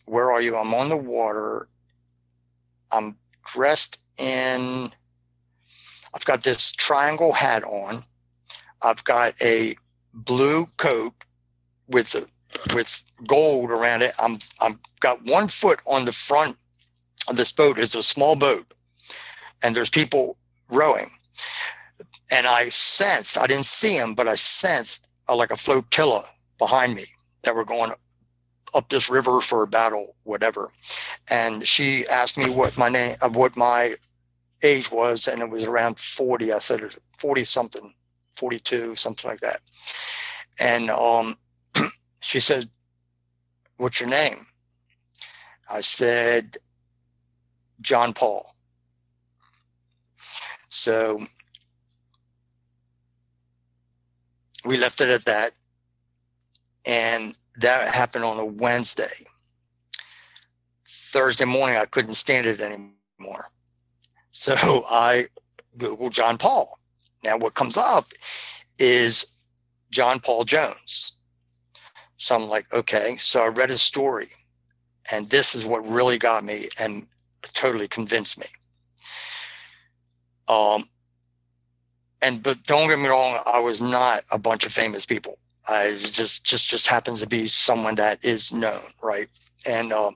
[0.05, 0.55] Where are you?
[0.55, 1.67] I'm on the water.
[2.91, 4.91] I'm dressed in.
[6.13, 8.03] I've got this triangle hat on
[8.83, 9.75] I've got a
[10.13, 11.13] blue coat
[11.87, 12.15] with
[12.73, 14.11] with gold around it.
[14.19, 16.57] I'm I'm got one foot on the front
[17.27, 17.79] of this boat.
[17.79, 18.65] It's a small boat,
[19.61, 20.37] and there's people
[20.69, 21.09] rowing.
[22.31, 26.25] And I sensed, I didn't see them, but I sensed uh, like a flotilla
[26.57, 27.05] behind me
[27.43, 27.91] that were going
[28.73, 30.71] up this river for a battle, whatever.
[31.29, 33.95] And she asked me what my name, what my
[34.63, 36.51] age was, and it was around 40.
[36.51, 36.81] I said
[37.19, 37.93] 40 something.
[38.33, 39.61] 42, something like that.
[40.59, 41.37] And um,
[42.21, 42.69] she said,
[43.77, 44.45] What's your name?
[45.69, 46.57] I said,
[47.81, 48.55] John Paul.
[50.69, 51.25] So
[54.63, 55.51] we left it at that.
[56.85, 59.25] And that happened on a Wednesday.
[60.87, 63.49] Thursday morning, I couldn't stand it anymore anymore.
[64.31, 64.53] So
[64.89, 65.27] I
[65.77, 66.79] Googled John Paul.
[67.23, 68.05] Now, what comes up
[68.79, 69.25] is
[69.89, 71.13] John Paul Jones.
[72.17, 73.17] So I'm like, okay.
[73.17, 74.29] So I read his story,
[75.11, 77.07] and this is what really got me and
[77.53, 78.47] totally convinced me.
[80.47, 80.85] Um,
[82.21, 85.37] and but don't get me wrong, I was not a bunch of famous people.
[85.67, 89.27] I just just just happens to be someone that is known, right?
[89.67, 90.15] And um,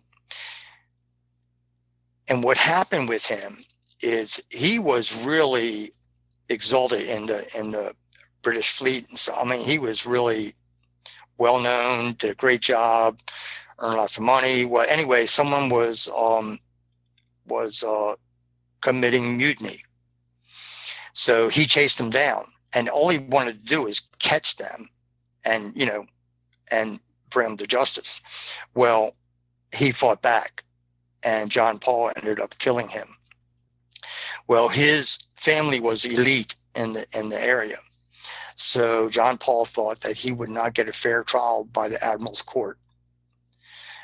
[2.30, 3.58] and what happened with him
[4.01, 5.91] is he was really
[6.49, 7.93] exalted in the in the
[8.41, 10.53] British fleet, and so I mean he was really
[11.37, 13.19] well known, did a great job,
[13.79, 14.65] earned lots of money.
[14.65, 16.59] Well, anyway, someone was um,
[17.45, 18.15] was uh,
[18.81, 19.83] committing mutiny,
[21.13, 24.89] so he chased them down, and all he wanted to do is catch them,
[25.45, 26.05] and you know,
[26.71, 28.21] and bring them to justice.
[28.73, 29.15] Well,
[29.75, 30.63] he fought back,
[31.23, 33.07] and John Paul ended up killing him.
[34.47, 37.77] Well, his family was elite in the in the area.
[38.55, 42.41] So John Paul thought that he would not get a fair trial by the admiral's
[42.41, 42.79] court.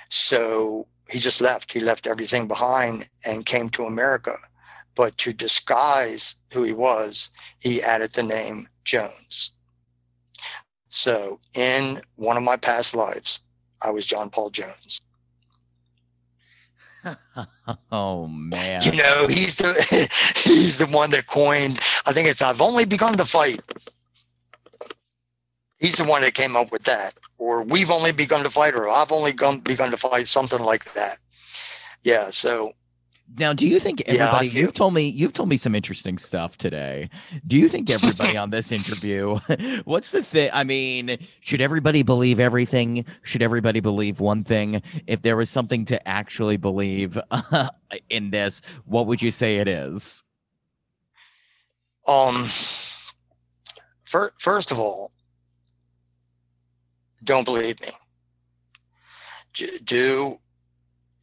[0.09, 1.71] So he just left.
[1.71, 4.37] He left everything behind and came to America.
[4.95, 7.29] But to disguise who he was,
[7.59, 9.51] he added the name Jones.
[10.89, 13.39] So in one of my past lives,
[13.81, 15.01] I was John Paul Jones.
[17.91, 18.81] oh man.
[18.83, 19.73] You know, he's the
[20.35, 21.79] he's the one that coined.
[22.05, 23.61] I think it's I've only begun to fight.
[25.79, 28.87] He's the one that came up with that, or we've only begun to fight, or
[28.87, 31.17] I've only begun to fight, something like that.
[32.03, 32.29] Yeah.
[32.29, 32.73] So
[33.37, 34.47] now, do you think everybody?
[34.47, 37.09] Yeah, you've told me you've told me some interesting stuff today.
[37.47, 39.39] Do you think everybody on this interview?
[39.85, 40.51] What's the thing?
[40.53, 43.05] I mean, should everybody believe everything?
[43.23, 44.81] Should everybody believe one thing?
[45.07, 47.69] If there was something to actually believe uh,
[48.09, 50.23] in this, what would you say it is?
[52.07, 52.45] Um.
[54.37, 55.11] first of all,
[57.23, 57.87] don't believe me.
[59.83, 60.35] Do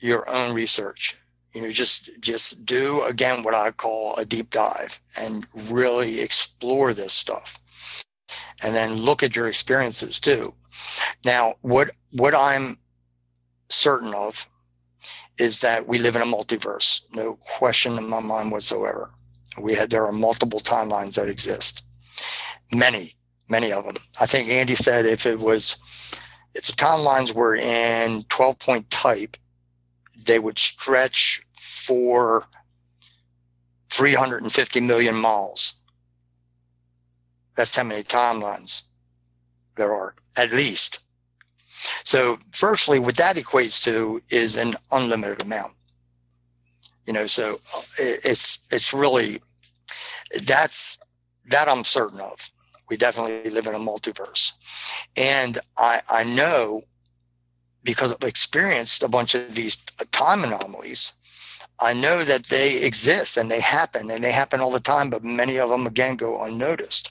[0.00, 1.19] your own research
[1.52, 6.94] you know just just do again what i call a deep dive and really explore
[6.94, 7.58] this stuff.
[8.62, 10.54] And then look at your experiences too.
[11.24, 12.76] Now what what i'm
[13.68, 14.46] certain of
[15.38, 17.02] is that we live in a multiverse.
[17.14, 19.10] No question in my mind whatsoever.
[19.58, 21.84] We had there are multiple timelines that exist.
[22.72, 23.14] Many
[23.48, 23.96] many of them.
[24.20, 25.76] I think andy said if it was
[26.54, 29.36] if the timelines were in 12 point type
[30.24, 32.46] they would stretch for
[33.90, 35.74] 350 million miles.
[37.56, 38.82] That's how many timelines
[39.76, 41.00] there are, at least.
[42.04, 45.72] So, firstly, what that equates to is an unlimited amount.
[47.06, 49.40] You know, so uh, it's it's really
[50.44, 50.98] that's
[51.46, 52.50] that I'm certain of.
[52.88, 54.52] We definitely live in a multiverse,
[55.16, 56.82] and I I know
[57.82, 59.76] because I've experienced a bunch of these
[60.12, 61.14] time anomalies,
[61.80, 65.24] I know that they exist and they happen and they happen all the time, but
[65.24, 67.10] many of them again go unnoticed.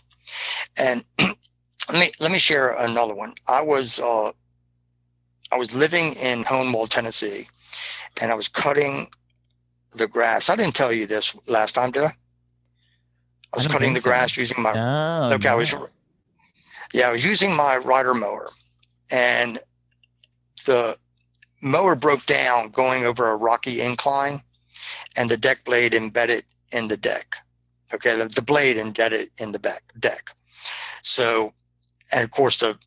[0.77, 3.33] And let me let me share another one.
[3.47, 4.31] I was uh,
[5.51, 7.47] I was living in Hohenwald, Tennessee,
[8.21, 9.07] and I was cutting
[9.95, 10.49] the grass.
[10.49, 12.11] I didn't tell you this last time, did I?
[13.51, 14.09] I was I cutting the so.
[14.09, 15.47] grass using my oh, okay.
[15.47, 15.53] No.
[15.53, 15.75] I was
[16.93, 18.49] yeah, I was using my rider mower,
[19.11, 19.57] and
[20.65, 20.97] the
[21.61, 24.41] mower broke down going over a rocky incline,
[25.15, 27.37] and the deck blade embedded in the deck.
[27.93, 30.31] Okay, the, the blade embedded in the back deck.
[31.01, 31.53] So,
[32.11, 32.77] and of course the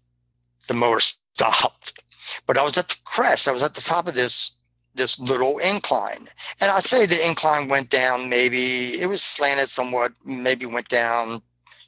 [0.69, 2.03] the mower stopped.
[2.47, 3.49] But I was at the crest.
[3.49, 4.57] I was at the top of this
[4.95, 6.27] this little incline,
[6.61, 8.29] and I say the incline went down.
[8.29, 10.13] Maybe it was slanted somewhat.
[10.25, 11.43] Maybe went down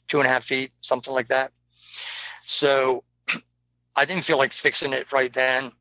[0.09, 1.53] two and a half feet, something like that.
[2.43, 3.05] So
[3.97, 5.73] I didn't feel like fixing it right then.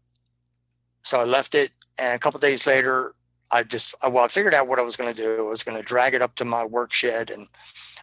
[1.03, 1.71] So I left it.
[1.99, 3.13] And a couple days later,
[3.51, 5.45] I just, well, I figured out what I was going to do.
[5.45, 7.47] I was going to drag it up to my work shed and,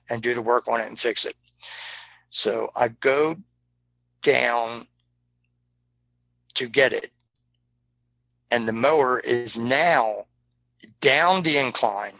[0.08, 1.36] and do the work on it and fix it.
[2.30, 3.36] So I go
[4.22, 4.86] down
[6.54, 7.10] to get it.
[8.52, 10.26] And the mower is now
[11.00, 12.12] down the incline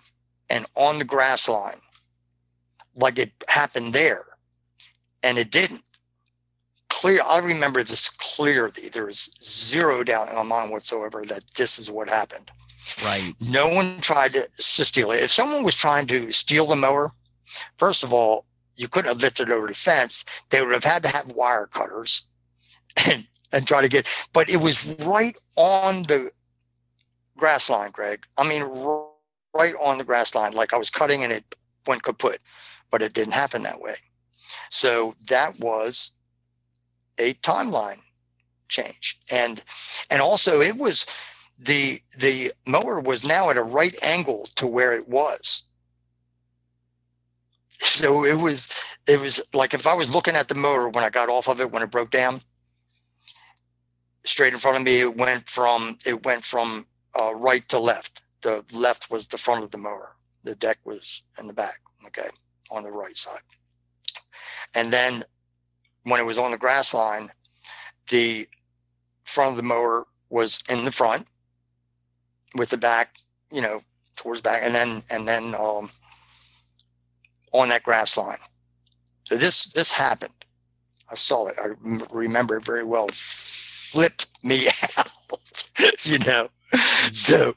[0.49, 1.81] and on the grass line
[2.95, 4.25] like it happened there.
[5.23, 5.83] And it didn't
[7.01, 7.23] clear.
[7.27, 8.91] I remember this clearly.
[8.91, 12.51] There was zero doubt in my mind whatsoever that this is what happened.
[13.03, 13.35] Right.
[13.41, 15.23] No one tried to, steal it.
[15.23, 17.13] If someone was trying to steal the mower,
[17.79, 18.45] first of all,
[18.77, 20.27] you couldn't have lifted over the fence.
[20.51, 22.25] They would have had to have wire cutters
[23.11, 24.07] and and try to get.
[24.35, 26.31] But it was right on the
[27.37, 28.27] grass line, Greg.
[28.37, 28.63] I mean,
[29.55, 32.39] right on the grass line, like I was cutting and it went kaput,
[32.91, 33.97] but it didn't happen that way.
[34.69, 36.13] So that was
[37.21, 38.01] a timeline
[38.69, 39.21] change.
[39.31, 39.63] And
[40.11, 41.07] and also it was
[41.59, 45.65] the the mower was now at a right angle to where it was.
[47.83, 48.69] So it was
[49.07, 51.61] it was like if I was looking at the motor when I got off of
[51.61, 52.41] it when it broke down,
[54.25, 56.87] straight in front of me it went from it went from
[57.21, 58.23] uh, right to left.
[58.43, 60.17] The left was the front of the mower.
[60.45, 61.81] The deck was in the back.
[62.07, 62.29] Okay,
[62.71, 63.43] on the right side.
[64.75, 65.25] And then
[66.05, 67.29] when it was on the grass line,
[68.09, 68.47] the
[69.25, 71.27] front of the mower was in the front
[72.57, 73.17] with the back,
[73.53, 73.83] you know,
[74.17, 75.91] towards back, and then and then um,
[77.53, 78.39] on that grass line.
[79.25, 80.35] So this this happened.
[81.11, 81.57] I saw it.
[81.61, 81.71] I
[82.13, 83.09] remember it very well.
[83.13, 84.67] Flipped me
[84.99, 85.09] out,
[86.05, 86.49] you know.
[87.13, 87.55] So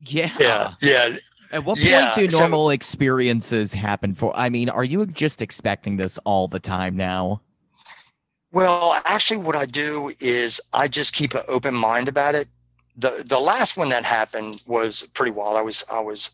[0.00, 1.16] yeah, yeah, yeah.
[1.52, 4.32] At what Yeah, point do so- normal experiences happen for?
[4.36, 7.40] I mean, are you just expecting this all the time now?
[8.54, 12.46] Well, actually, what I do is I just keep an open mind about it.
[12.96, 15.56] the The last one that happened was pretty wild.
[15.56, 16.30] I was I was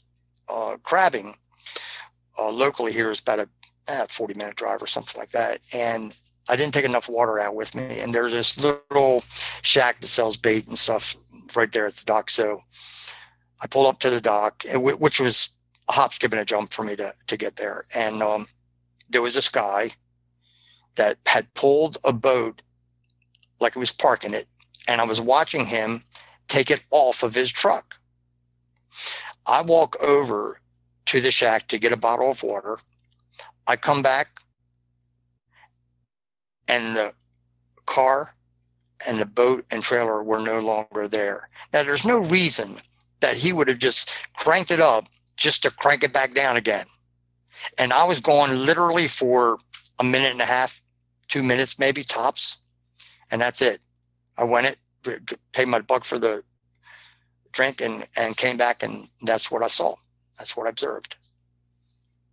[0.47, 1.35] uh, crabbing
[2.39, 3.11] uh, locally here.
[3.11, 3.49] It's about a
[3.89, 6.15] eh, forty minute drive or something like that, and
[6.51, 8.01] I didn't take enough water out with me.
[8.01, 9.25] And there's this little
[9.63, 11.17] shack that sells bait and stuff
[11.57, 12.29] right there at the dock.
[12.29, 12.61] So
[13.63, 15.57] I pulled up to the dock, which was
[15.89, 17.87] a hop, skip, and a jump for me to to get there.
[17.97, 18.47] And um,
[19.09, 19.93] there was this guy
[20.97, 22.63] that had pulled a boat
[23.61, 24.47] like he was parking it,
[24.89, 26.03] and I was watching him
[26.49, 27.97] take it off of his truck.
[29.47, 30.61] I walk over
[31.07, 32.79] to the shack to get a bottle of water.
[33.67, 34.41] I come back,
[36.69, 37.15] and the
[37.87, 38.35] car
[39.07, 41.49] and the boat and trailer were no longer there.
[41.73, 42.77] Now, there's no reason
[43.21, 46.87] that he would have just cranked it up just to crank it back down again.
[47.79, 49.59] And I was gone literally for
[50.01, 50.83] a minute and a half,
[51.29, 52.59] two minutes maybe tops,
[53.31, 53.79] and that's it.
[54.37, 54.67] I went
[55.05, 56.43] it, paid my buck for the
[57.53, 59.95] drink, and and came back, and that's what I saw.
[60.39, 61.17] That's what I observed.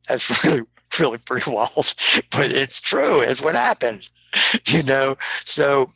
[0.07, 0.63] That's really
[0.99, 1.93] really pretty wild,
[2.31, 3.21] but it's true.
[3.21, 4.09] It's what happened,
[4.67, 5.17] you know.
[5.45, 5.91] So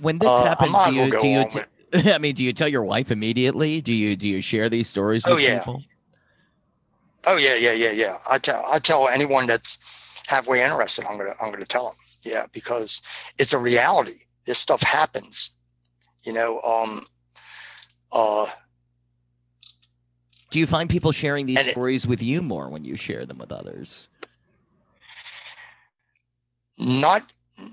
[0.00, 1.44] When this uh, happens, do you do you?
[1.44, 1.68] T- with-
[2.06, 3.80] I mean, do you tell your wife immediately?
[3.80, 5.58] Do you do you share these stories Oh, yeah.
[5.58, 5.82] people?
[7.26, 8.16] Oh yeah, yeah, yeah, yeah.
[8.30, 9.78] I tell I tell anyone that's
[10.30, 11.96] halfway interested, I'm gonna I'm gonna tell them.
[12.22, 13.02] Yeah, because
[13.38, 14.18] it's a reality.
[14.46, 15.50] This stuff happens.
[16.22, 17.06] You know, um,
[18.12, 18.46] uh,
[20.50, 23.26] Do you find people sharing these And it- stories with you more when you share
[23.26, 24.08] them with others?
[26.78, 27.22] not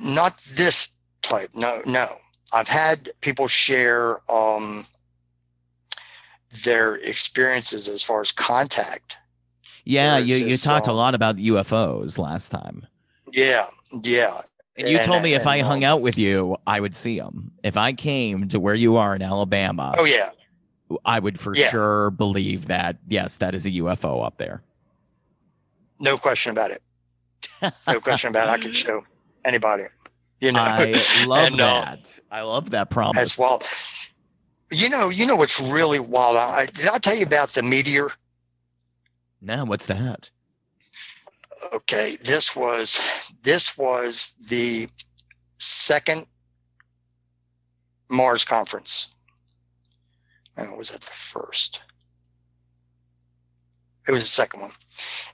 [0.02, 1.50] not this type.
[1.56, 2.08] No, no.
[2.54, 4.86] I've had people share um,
[6.66, 9.18] their experiences as far as contact.
[9.90, 12.86] Yeah, you, you talked a lot about UFOs last time.
[13.32, 13.68] Yeah,
[14.04, 14.42] yeah.
[14.78, 17.18] And you told me if and, I hung um, out with you, I would see
[17.20, 17.52] them.
[17.64, 20.30] If I came to where you are in Alabama, Oh yeah,
[21.06, 21.70] I would for Yeah.
[21.70, 24.62] sure believe that, yes, that is a UFO up there.
[26.00, 26.82] no question about it.
[27.88, 28.52] No question about it.
[28.52, 29.04] I can show
[29.46, 29.86] anybody.
[30.42, 30.94] You know, I
[31.26, 32.20] love And, uh, that.
[32.30, 33.18] I love that promise.
[33.34, 33.62] as well.
[34.70, 36.36] You know, you know what's really wild.
[36.38, 38.10] I, did I tell you about the meteor?
[39.42, 40.32] No, what's that?
[41.74, 43.00] Okay, this was
[43.44, 44.88] this was the
[45.58, 46.28] second
[48.10, 49.10] Mars conference.
[50.56, 51.82] And was that the first?
[54.08, 54.72] It was the second one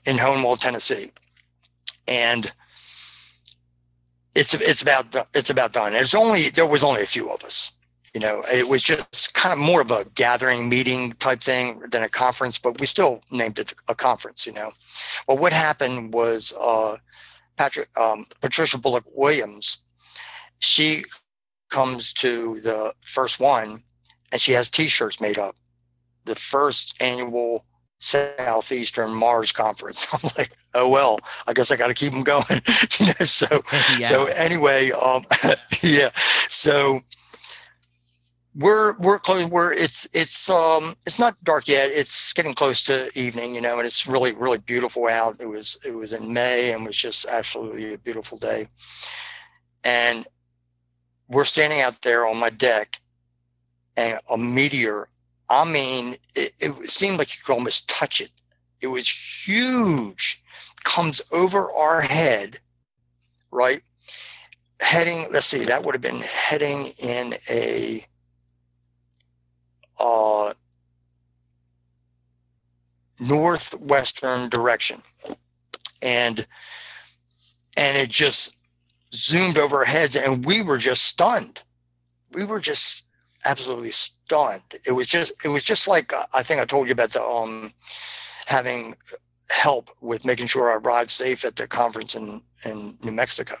[0.04, 1.10] in Hohenwald, Tennessee,
[2.08, 2.52] and
[4.34, 5.92] it's it's about it's about done.
[5.92, 7.72] There's only there was only a few of us.
[8.14, 12.04] You know, it was just kind of more of a gathering meeting type thing than
[12.04, 14.46] a conference, but we still named it a conference.
[14.46, 14.70] You know,
[15.26, 16.96] well, what happened was uh,
[17.56, 19.78] Patrick um, Patricia Bullock Williams.
[20.60, 21.04] She
[21.70, 23.82] comes to the first one,
[24.30, 25.56] and she has T-shirts made up.
[26.24, 27.64] The first annual
[27.98, 30.06] Southeastern Mars Conference.
[30.12, 32.44] I'm like, oh well, I guess I got to keep them going.
[33.00, 33.46] you know, so
[33.98, 34.06] yeah.
[34.06, 35.24] so anyway, um,
[35.82, 36.10] yeah.
[36.48, 37.02] So
[38.54, 39.44] we're we're close.
[39.44, 41.90] We're it's it's um it's not dark yet.
[41.90, 45.40] It's getting close to evening, you know, and it's really really beautiful out.
[45.40, 48.66] It was it was in May and was just absolutely a beautiful day.
[49.82, 50.24] And
[51.28, 53.00] we're standing out there on my deck,
[53.96, 55.08] and a meteor.
[55.50, 58.30] I mean, it, it seemed like you could almost touch it.
[58.80, 59.08] It was
[59.46, 60.42] huge.
[60.84, 62.60] Comes over our head,
[63.50, 63.82] right?
[64.80, 68.04] heading let's see that would have been heading in a
[70.04, 70.54] uh
[73.20, 75.00] northwestern direction,
[76.02, 76.46] and
[77.76, 78.56] and it just
[79.14, 81.62] zoomed over our heads, and we were just stunned.
[82.32, 83.08] We were just
[83.44, 84.74] absolutely stunned.
[84.86, 87.22] It was just it was just like uh, I think I told you about the
[87.22, 87.72] um
[88.46, 88.94] having
[89.50, 93.56] help with making sure I arrived safe at the conference in in New Mexico.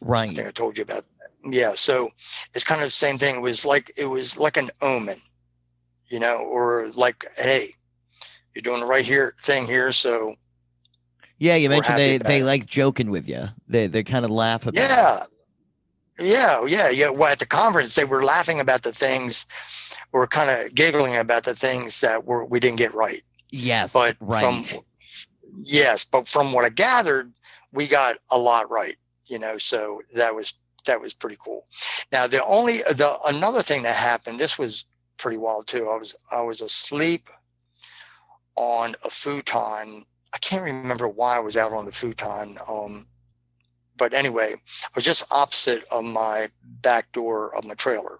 [0.00, 0.30] Right.
[0.30, 1.52] I think I told you about that.
[1.52, 2.10] Yeah, so
[2.54, 3.36] it's kind of the same thing.
[3.36, 5.18] It was like it was like an omen,
[6.12, 7.68] you know, or like, hey,
[8.54, 10.34] you're doing the right here thing here, so
[11.38, 12.44] Yeah, you mentioned they they it.
[12.44, 13.48] like joking with you.
[13.66, 14.74] They they kind of laugh about.
[14.74, 14.90] it.
[14.90, 15.24] yeah,
[16.20, 17.08] yeah, oh, yeah, yeah.
[17.08, 19.46] Well, at the conference, they were laughing about the things,
[20.12, 23.22] or kind of giggling about the things that were we didn't get right.
[23.50, 23.94] Yes.
[23.94, 24.40] But right.
[24.40, 24.82] from
[25.62, 27.32] yes, but from what I gathered,
[27.72, 28.96] we got a lot right.
[29.28, 30.52] You know, so that was
[30.84, 31.64] that was pretty cool.
[32.12, 34.84] Now the only the another thing that happened, this was
[35.16, 35.88] pretty wild too.
[35.88, 37.28] I was I was asleep
[38.56, 40.04] on a futon.
[40.34, 42.58] I can't remember why I was out on the futon.
[42.68, 43.06] Um,
[43.96, 48.18] but anyway, I was just opposite of my back door of my trailer,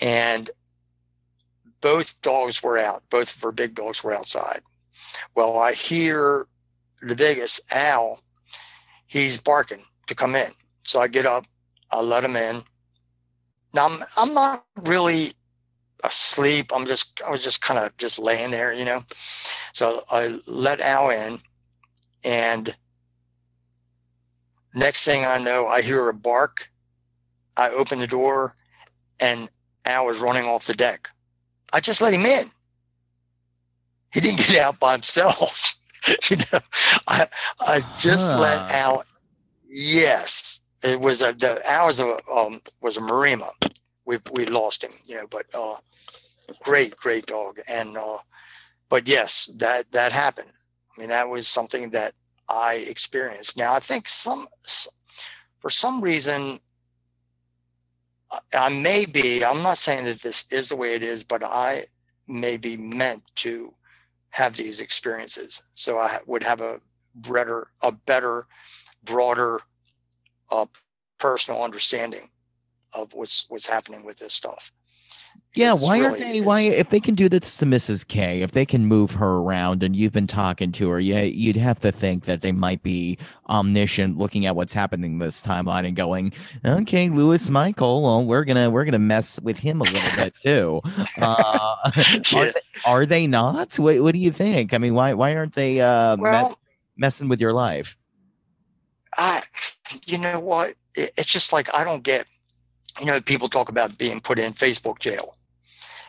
[0.00, 0.50] and
[1.80, 3.02] both dogs were out.
[3.10, 4.60] Both of our big dogs were outside.
[5.34, 6.46] Well, I hear
[7.02, 8.22] the biggest Al.
[9.06, 10.50] He's barking to come in.
[10.84, 11.44] So I get up,
[11.90, 12.62] I let him in.
[13.74, 15.28] Now I'm I'm not really
[16.04, 16.72] asleep.
[16.74, 19.04] I'm just I was just kind of just laying there, you know.
[19.72, 21.38] So I let Al in,
[22.24, 22.74] and
[24.74, 26.68] next thing I know, I hear a bark.
[27.56, 28.54] I open the door,
[29.20, 29.48] and
[29.84, 31.08] Al was running off the deck.
[31.72, 32.44] I just let him in.
[34.12, 35.78] He didn't get out by himself.
[36.30, 36.60] you know,
[37.08, 37.26] I
[37.60, 38.62] I just let.
[38.70, 39.04] Al.
[39.74, 43.50] Yes, it was a the a um, was a Maremma.
[44.04, 45.76] We we lost him, you know, but uh,
[46.62, 48.18] great great dog, and uh,
[48.88, 50.50] but yes, that that happened.
[50.96, 52.12] I mean, that was something that
[52.48, 53.56] I experienced.
[53.56, 54.46] Now I think some
[55.60, 56.60] for some reason
[58.54, 61.84] I may be, I'm not saying that this is the way it is, but I
[62.28, 63.74] may be meant to
[64.30, 65.62] have these experiences.
[65.74, 66.80] So I would have a
[67.14, 68.46] better, a better,
[69.04, 69.60] broader,
[70.52, 70.66] uh,
[71.18, 72.28] personal understanding
[72.92, 74.70] of what's what's happening with this stuff.
[75.54, 76.40] Yeah, It's why aren't they?
[76.40, 78.06] Why if they can do this to Mrs.
[78.06, 81.56] K, if they can move her around, and you've been talking to her, yeah, you'd
[81.56, 83.18] have to think that they might be
[83.50, 86.32] omniscient, looking at what's happening this timeline and going,
[86.64, 90.80] "Okay, Louis Michael, well, we're gonna we're gonna mess with him a little bit too."
[91.20, 91.90] Uh,
[92.34, 92.52] are, they,
[92.86, 93.78] are they not?
[93.78, 94.72] What What do you think?
[94.72, 96.58] I mean, why why aren't they uh, Well,
[96.96, 97.96] messing with your life?
[99.18, 99.42] I,
[100.06, 100.74] you know what?
[100.94, 102.26] It's just like I don't get.
[103.00, 105.36] You know, people talk about being put in Facebook jail,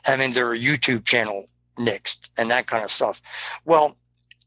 [0.04, 3.22] having their YouTube channel nixed, and that kind of stuff.
[3.64, 3.96] Well,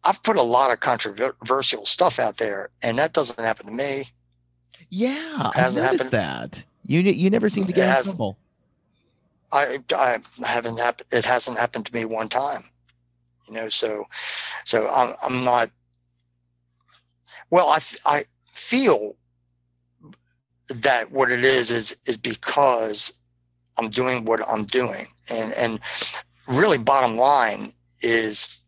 [0.05, 4.05] I've put a lot of controversial stuff out there, and that doesn't happen to me.
[4.91, 6.61] Yeah, I Hasn't noticed happened.
[6.61, 6.64] that.
[6.87, 8.16] You you never seem to get in hasn't.
[8.16, 8.39] trouble.
[9.51, 11.09] I, I haven't happened.
[11.12, 12.64] It hasn't happened to me one time.
[13.49, 14.05] You know, so
[14.64, 15.70] so I'm I'm not.
[17.51, 19.16] Well, I I feel
[20.68, 23.20] that what it is is is because
[23.78, 25.80] I'm doing what I'm doing, and and
[26.46, 28.60] really bottom line is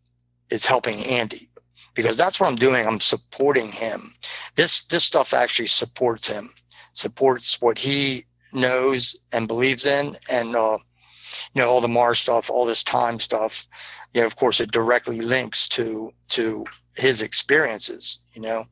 [0.50, 1.48] is helping Andy
[1.94, 2.86] because that's what I'm doing.
[2.86, 4.14] I'm supporting him.
[4.54, 6.50] This this stuff actually supports him,
[6.92, 8.22] supports what he
[8.52, 10.78] knows and believes in, and uh,
[11.54, 13.66] you know all the Mars stuff, all this time stuff.
[14.14, 16.64] You know, of course, it directly links to to
[16.98, 18.18] his experiences.
[18.34, 18.64] You know,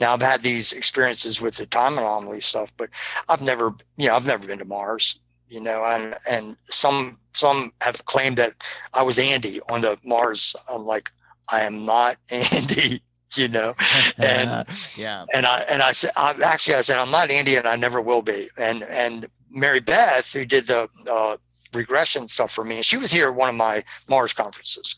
[0.00, 2.88] now I've had these experiences with the time anomaly stuff, but
[3.28, 5.20] I've never, you know, I've never been to Mars.
[5.48, 8.54] You know, and and some some have claimed that
[8.94, 10.56] I was Andy on the Mars.
[10.68, 11.12] I'm like,
[11.52, 13.00] I am not Andy.
[13.34, 13.74] You know,
[14.18, 14.66] And-
[14.96, 17.76] yeah, and I and I said I, actually I said I'm not Andy and I
[17.76, 18.48] never will be.
[18.56, 21.36] And and Mary Beth, who did the uh,
[21.76, 24.96] regression stuff for me, And she was here at one of my Mars conferences,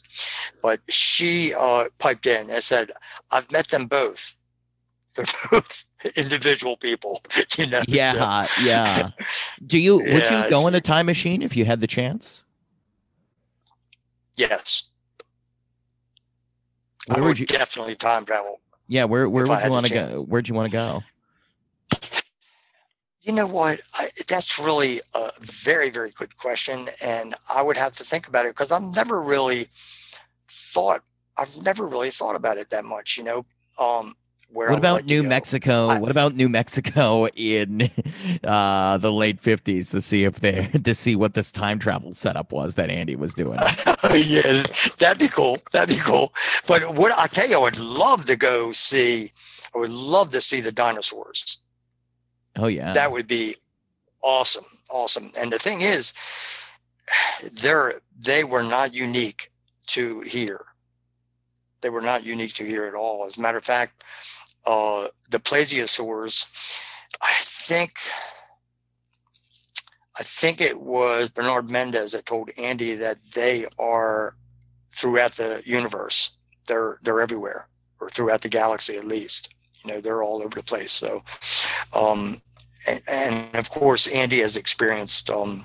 [0.62, 2.90] but she uh, piped in and said,
[3.30, 4.36] "I've met them both.
[5.14, 5.84] They're both
[6.16, 7.20] individual people,
[7.58, 9.10] you know." so- yeah, yeah.
[9.66, 12.42] Do you would Yeah, you go in a time machine if you had the chance?
[14.36, 14.90] yes,
[17.10, 17.46] I would would you?
[17.46, 18.60] definitely time travel.
[18.86, 20.22] Yeah, where where would you want to go?
[20.28, 21.02] Where'd you want to go?
[23.28, 23.82] You know what?
[23.92, 26.88] I, that's really a very, very good question.
[27.04, 29.68] And I would have to think about it because I've never really
[30.48, 31.02] thought,
[31.36, 33.18] I've never really thought about it that much.
[33.18, 33.46] You know,
[33.78, 34.14] um,
[34.48, 35.22] where what I about New.
[35.22, 35.88] Mexico?
[35.88, 37.90] I- what about New Mexico in
[38.44, 42.50] uh, the late fifties to see if they to see what this time travel setup
[42.50, 43.58] was that Andy was doing?
[44.14, 44.64] yeah,
[44.96, 45.58] that'd be cool.
[45.72, 46.32] That'd be cool.
[46.66, 49.32] But what I tell you, I would love to go see.
[49.74, 51.58] I would love to see the dinosaurs.
[52.58, 53.56] Oh yeah, That would be
[54.22, 55.30] awesome, awesome.
[55.38, 56.12] And the thing is,
[57.52, 59.50] they're they were not unique
[59.88, 60.64] to here.
[61.80, 63.24] They were not unique to here at all.
[63.26, 64.02] As a matter of fact,
[64.66, 66.46] uh, the plesiosaurs,
[67.22, 67.98] I think,
[70.18, 74.34] I think it was Bernard Mendez that told Andy that they are
[74.90, 76.32] throughout the universe.
[76.66, 77.68] They're they're everywhere,
[78.00, 79.54] or throughout the galaxy at least.
[79.84, 80.90] You know, they're all over the place.
[80.90, 81.22] So,
[81.94, 82.40] um,
[83.06, 85.64] and, of course, Andy has experienced um,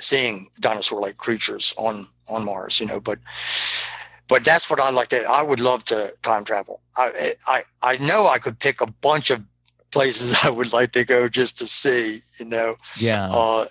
[0.00, 2.80] seeing dinosaur-like creatures on on Mars.
[2.80, 3.18] You know, but
[4.28, 5.22] but that's what I like to.
[5.24, 6.82] I would love to time travel.
[6.96, 9.42] I I I know I could pick a bunch of
[9.92, 12.20] places I would like to go just to see.
[12.38, 13.28] You know, yeah.
[13.30, 13.66] uh,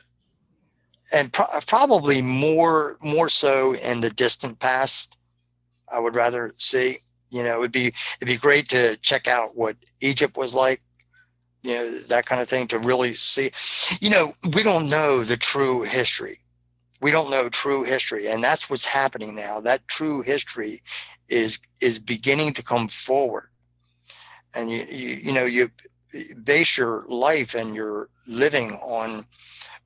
[1.14, 5.18] and pro- probably more more so in the distant past.
[5.92, 7.00] I would rather see.
[7.32, 10.82] You know, it'd be it'd be great to check out what Egypt was like.
[11.66, 13.52] You know, that kind of thing to really see.
[14.00, 16.40] You know, we don't know the true history.
[17.02, 19.60] We don't know true history, and that's what's happening now.
[19.60, 20.82] That true history
[21.28, 23.50] is is beginning to come forward,
[24.54, 25.72] and you you, you know you
[26.44, 29.26] base your life and your living on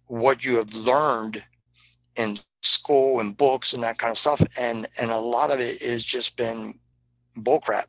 [0.08, 1.44] what you have learned
[2.16, 5.82] in school and books and that kind of stuff and and a lot of it
[5.82, 6.74] has just been
[7.38, 7.86] bullcrap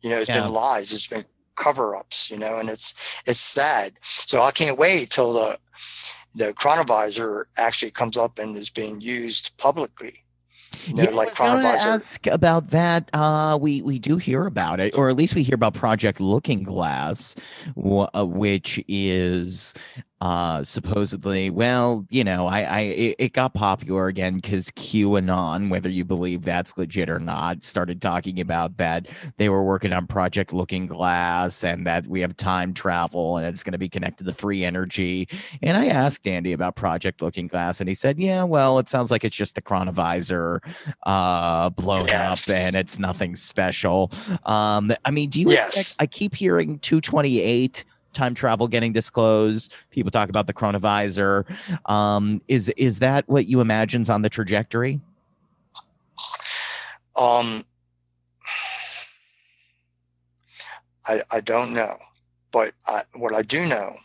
[0.00, 0.42] you know it's Yeah.
[0.42, 1.24] been lies it's been
[1.58, 5.58] cover-ups you know and it's it's sad so i can't wait till the
[6.34, 10.24] the chronovisor actually comes up and is being used publicly
[10.86, 13.10] you know yeah, like I was gonna ask about that.
[13.12, 16.62] Uh, we we do hear about it, or at least we hear about Project Looking
[16.62, 17.34] Glass,
[17.76, 19.74] wh- uh, which is
[20.20, 25.88] uh supposedly well you know i i it, it got popular again because qanon whether
[25.88, 29.06] you believe that's legit or not started talking about that
[29.36, 33.62] they were working on project looking glass and that we have time travel and it's
[33.62, 35.28] going to be connected to free energy
[35.62, 39.12] and i asked andy about project looking glass and he said yeah well it sounds
[39.12, 40.58] like it's just the chronovisor
[41.04, 42.48] uh blown Yes.
[42.48, 44.10] up and it's nothing special
[44.46, 45.68] um i mean do you Yes.
[45.68, 51.44] expect i keep hearing 228 time travel getting disclosed people talk about the chronovisor
[51.86, 55.00] um is is that what you imagine's on the trajectory
[57.16, 57.64] Um,
[61.04, 61.98] I I don't know,
[62.52, 63.96] but I, what I do know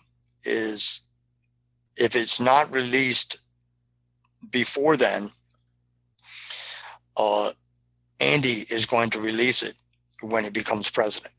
[0.44, 1.02] is
[1.96, 3.38] if it's not released
[4.50, 5.32] before then,
[7.18, 7.52] uh,
[8.20, 9.76] Andy is going to release it
[10.22, 11.34] when he becomes president.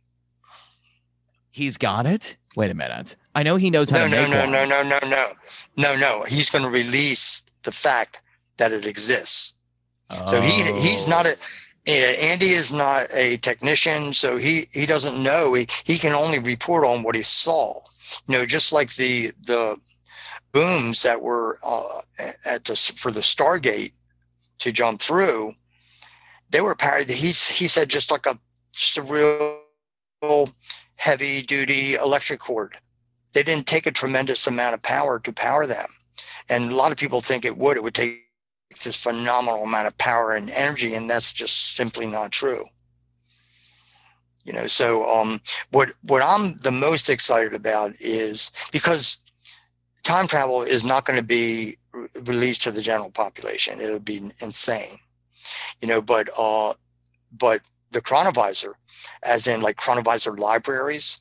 [1.50, 4.30] he's got it wait a minute i know he knows how No, to no, make
[4.30, 4.52] no, one.
[4.52, 5.32] no, no, no, no, no,
[5.76, 5.96] no.
[5.96, 6.22] No.
[6.24, 8.20] He's going to release the fact
[8.58, 9.58] that it exists.
[10.30, 11.10] So he he's Oh.
[11.10, 11.36] not a
[11.86, 15.54] Andy is not a technician, so he he doesn't know.
[15.54, 17.80] He he can only report on what he saw.
[18.28, 19.76] You know, just like the the
[20.52, 22.00] booms that were uh,
[22.46, 23.92] at the for the Stargate
[24.60, 25.54] to jump through,
[26.50, 27.10] they were powered.
[27.10, 28.38] He's he said just like a
[28.72, 29.58] just a real
[30.96, 32.76] heavy duty electric cord.
[33.32, 35.88] They didn't take a tremendous amount of power to power them,
[36.48, 37.76] and a lot of people think it would.
[37.76, 38.24] It would take
[38.82, 42.64] this phenomenal amount of power and energy and that's just simply not true
[44.44, 45.40] you know so um
[45.70, 49.18] what what i'm the most excited about is because
[50.02, 54.04] time travel is not going to be re- released to the general population it would
[54.04, 54.96] be insane
[55.80, 56.72] you know but uh
[57.32, 57.60] but
[57.94, 58.74] the chronovisor
[59.22, 61.20] as in like chronovisor libraries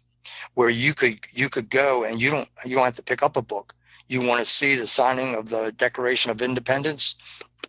[0.56, 3.38] where you could you could go and you don't you don't have to pick up
[3.38, 3.74] a book.
[4.10, 7.16] You want to see the signing of the declaration of independence?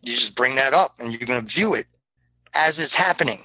[0.03, 1.87] You just bring that up and you're going to view it
[2.57, 3.45] as it's happening.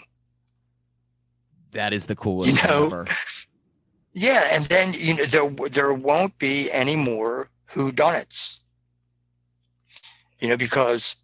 [1.71, 3.07] That is the coolest thing know, ever.
[4.13, 8.59] yeah and then you know there there won't be any more whodunits.
[10.39, 11.17] You know because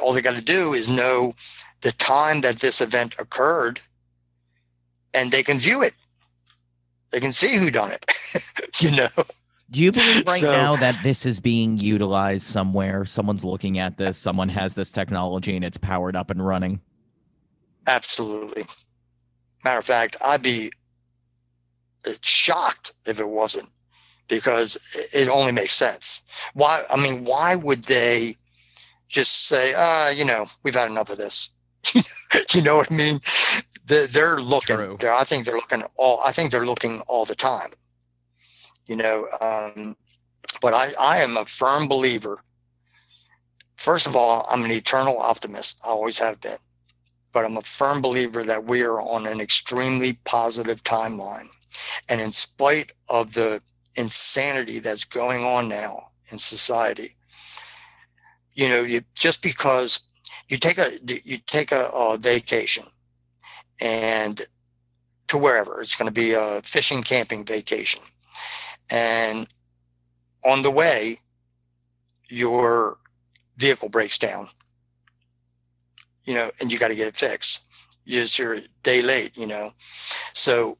[0.00, 1.34] all they got to do is know
[1.82, 3.80] the time that this event occurred
[5.14, 5.92] and they can view it
[7.10, 8.04] they can see who done it
[8.80, 9.08] you know
[9.70, 13.04] Do you believe right So- now that this is being utilized somewhere?
[13.06, 16.80] Someone's looking at this, someone has this technology and it's powered up and running.
[17.86, 18.64] Absolutely.
[19.64, 20.70] Matter of fact, I'd be
[22.06, 23.70] uh, shocked if it wasn't
[24.28, 24.76] because
[25.14, 26.22] it only makes sense.
[26.54, 26.84] Why?
[26.90, 28.36] I mean, why would they
[29.08, 31.50] just say, uh, you know, we've had enough of this?
[32.54, 33.20] you know what I mean?
[33.86, 34.96] they're, looking.
[34.98, 36.20] They're, I think they're looking all.
[36.24, 37.70] I think they're looking all the time.
[38.86, 39.96] You know, um,
[40.60, 42.42] but I, I am a firm believer.
[43.76, 45.80] First of all, I'm an eternal optimist.
[45.84, 46.58] I always have been,
[47.32, 51.48] but I'm a firm believer that we are on an extremely positive timeline,
[52.08, 53.62] and in spite of the
[53.96, 57.16] insanity that's going on now in society,
[58.54, 60.00] you know, you just because
[60.48, 62.84] you take a you take a, a vacation
[63.80, 64.42] and
[65.28, 65.80] to wherever.
[65.80, 68.02] It's going to be a fishing camping vacation.
[68.90, 69.48] And
[70.44, 71.18] on the way
[72.28, 72.98] your
[73.56, 74.48] vehicle breaks down.
[76.24, 77.60] You know and you got to get it fixed.
[78.04, 79.72] You're a day late you know.
[80.32, 80.78] So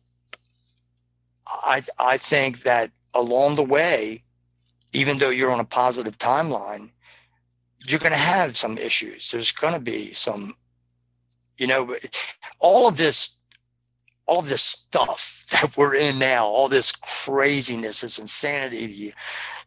[1.65, 4.23] i i think that along the way
[4.93, 6.91] even though you're on a positive timeline
[7.87, 9.31] you're going to have some issues.
[9.31, 10.55] There's going to be some,
[11.59, 11.95] you know,
[12.59, 13.41] all of this,
[14.27, 19.15] all of this stuff that we're in now, all this craziness, this insanity, the,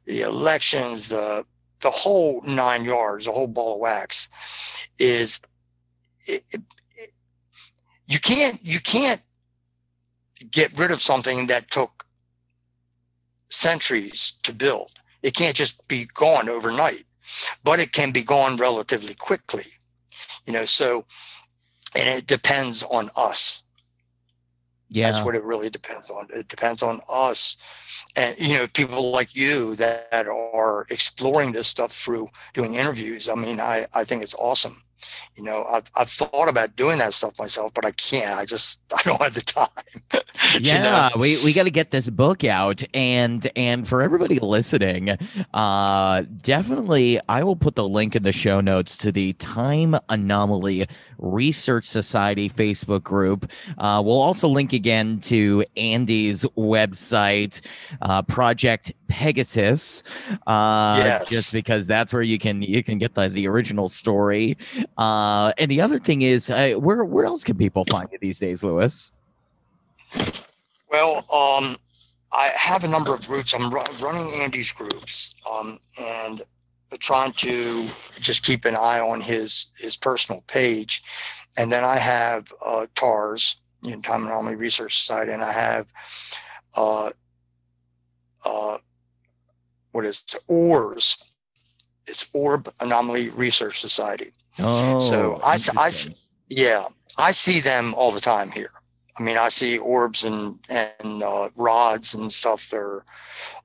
[0.05, 1.45] the elections, the
[1.82, 4.30] the whole nine yards, the whole ball of wax,
[4.97, 5.39] is
[6.26, 6.61] it, it,
[6.95, 7.13] it,
[8.07, 9.22] you can't you can't
[10.49, 12.05] get rid of something that took
[13.49, 14.93] centuries to build.
[15.22, 17.03] It can't just be gone overnight
[17.63, 19.65] but it can be gone relatively quickly.
[20.45, 21.05] You know, so
[21.95, 23.63] and it depends on us.
[24.89, 25.11] Yeah.
[25.11, 26.28] That's what it really depends on.
[26.34, 27.57] It depends on us.
[28.15, 33.28] And you know, people like you that, that are exploring this stuff through doing interviews.
[33.28, 34.85] I mean, I, I think it's awesome
[35.36, 38.84] you know I've, I've thought about doing that stuff myself but i can't i just
[38.93, 39.70] i don't have the time
[40.60, 41.22] yeah you know?
[41.22, 45.18] we, we got to get this book out and and for everybody listening
[45.53, 50.88] uh definitely i will put the link in the show notes to the time anomaly
[51.18, 57.62] research society facebook group uh, we'll also link again to andy's website
[58.01, 60.03] uh, project pegasus
[60.47, 61.26] uh yes.
[61.30, 64.58] just because that's where you can you can get the the original story
[64.98, 68.39] uh, and the other thing is, uh, where where else can people find you these
[68.39, 69.12] days, Louis?
[70.89, 71.76] Well, um,
[72.34, 73.54] I have a number of groups.
[73.54, 76.41] I'm running Andy's groups, um, and
[77.00, 77.88] trying to
[78.20, 81.04] just keep an eye on his his personal page.
[81.58, 85.88] And then I have uh, TARS, you know, Time Anomaly Research Society, and I have
[86.76, 87.12] uh,
[88.46, 88.78] uh,
[89.91, 90.41] what is it?
[90.48, 91.18] ORS.
[92.08, 94.32] It's Orb Anomaly Research Society.
[94.60, 95.91] Oh, so I, I,
[96.49, 96.86] yeah,
[97.18, 98.72] I see them all the time here.
[99.18, 103.06] I mean, I see orbs and and uh, rods and stuff there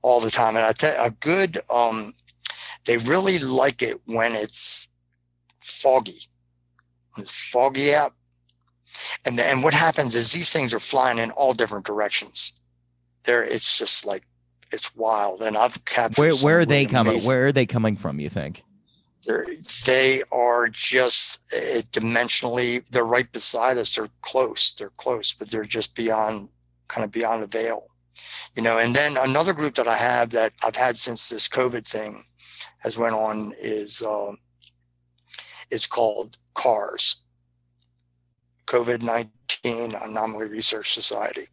[0.03, 0.57] all the time.
[0.57, 2.15] And I tell a good, um,
[2.85, 4.95] they really like it when it's
[5.61, 6.29] foggy.
[7.15, 8.15] When it's foggy out.
[9.25, 12.53] And and what happens is these things are flying in all different directions.
[13.25, 14.23] There, it's just like
[14.73, 15.43] it's wild.
[15.43, 16.21] And I've captured.
[16.21, 17.15] Where where are they coming?
[17.15, 17.29] Amazing.
[17.29, 18.21] Where are they coming from?
[18.21, 18.63] You think?
[19.27, 19.47] They're,
[19.85, 23.95] they are just uh, dimensionally, they're right beside us.
[23.95, 24.73] They're close.
[24.73, 26.49] They're close, but they're just beyond,
[26.89, 27.89] kind of beyond the veil,
[28.55, 28.79] you know.
[28.79, 32.25] And then another group that I have that I've had since this COVID thing
[32.79, 34.33] has went on is uh,
[35.71, 37.17] it's called CARS,
[38.67, 41.47] COVID nineteen Anomaly Research Society.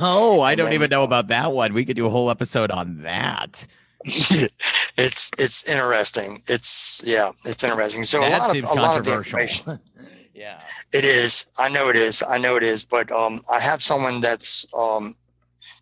[0.00, 1.74] Oh, I and don't then, even know about that one.
[1.74, 3.66] We could do a whole episode on that.
[4.04, 6.42] It's it's interesting.
[6.46, 8.04] It's yeah, it's interesting.
[8.04, 9.78] So that a lot of a lot of information.
[10.34, 10.60] yeah,
[10.92, 11.50] it is.
[11.58, 12.22] I know it is.
[12.22, 12.84] I know it is.
[12.84, 15.16] But um, I have someone that's um,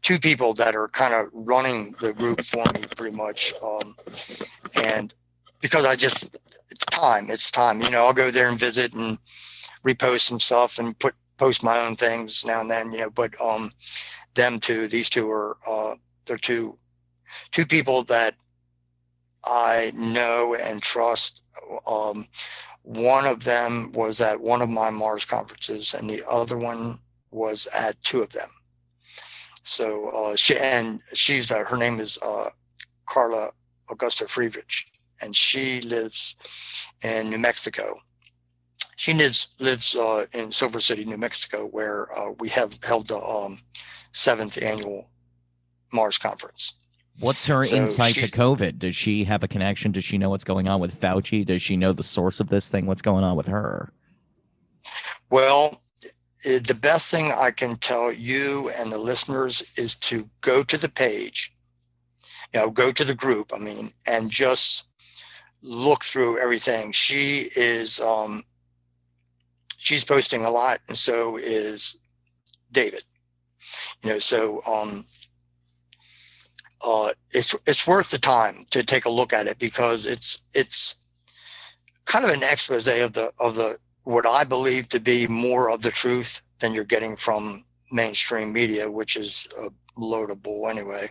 [0.02, 3.52] two people that are kind of running the group for me, pretty much.
[3.60, 3.96] Um,
[4.84, 5.12] and
[5.60, 6.36] because I just
[6.70, 7.28] it's time.
[7.28, 7.82] It's time.
[7.82, 9.18] You know, I'll go there and visit and
[9.84, 12.92] repost some stuff and put post my own things now and then.
[12.92, 13.72] You know, but um,
[14.34, 15.96] them two, these two are uh,
[16.26, 16.78] they're two
[17.50, 18.34] two people that
[19.44, 21.42] I know and trust.
[21.86, 22.26] Um,
[22.82, 26.98] one of them was at one of my Mars conferences, and the other one
[27.30, 28.48] was at two of them.
[29.62, 32.50] So uh, she and she's uh, her name is uh,
[33.06, 33.50] Carla
[33.90, 34.86] Augusta Friedrich,
[35.20, 36.36] and she lives
[37.02, 38.00] in New Mexico.
[38.96, 43.20] She lives lives uh, in Silver City, New Mexico, where uh, we have held the
[43.20, 43.60] um,
[44.12, 45.08] seventh annual
[45.92, 46.80] Mars conference.
[47.22, 48.80] What's her so insight she, to COVID?
[48.80, 49.92] Does she have a connection?
[49.92, 51.46] Does she know what's going on with Fauci?
[51.46, 52.84] Does she know the source of this thing?
[52.84, 53.92] What's going on with her?
[55.30, 55.80] Well,
[56.42, 60.88] the best thing I can tell you and the listeners is to go to the
[60.88, 61.54] page,
[62.52, 64.88] you know, go to the group, I mean, and just
[65.62, 66.90] look through everything.
[66.90, 68.42] She is, um,
[69.78, 71.98] she's posting a lot, and so is
[72.72, 73.04] David.
[74.02, 75.04] You know, so um,
[76.84, 81.02] uh, it's it's worth the time to take a look at it because it's it's
[82.04, 85.82] kind of an expose of the of the what I believe to be more of
[85.82, 91.10] the truth than you're getting from mainstream media, which is a load of bull anyway.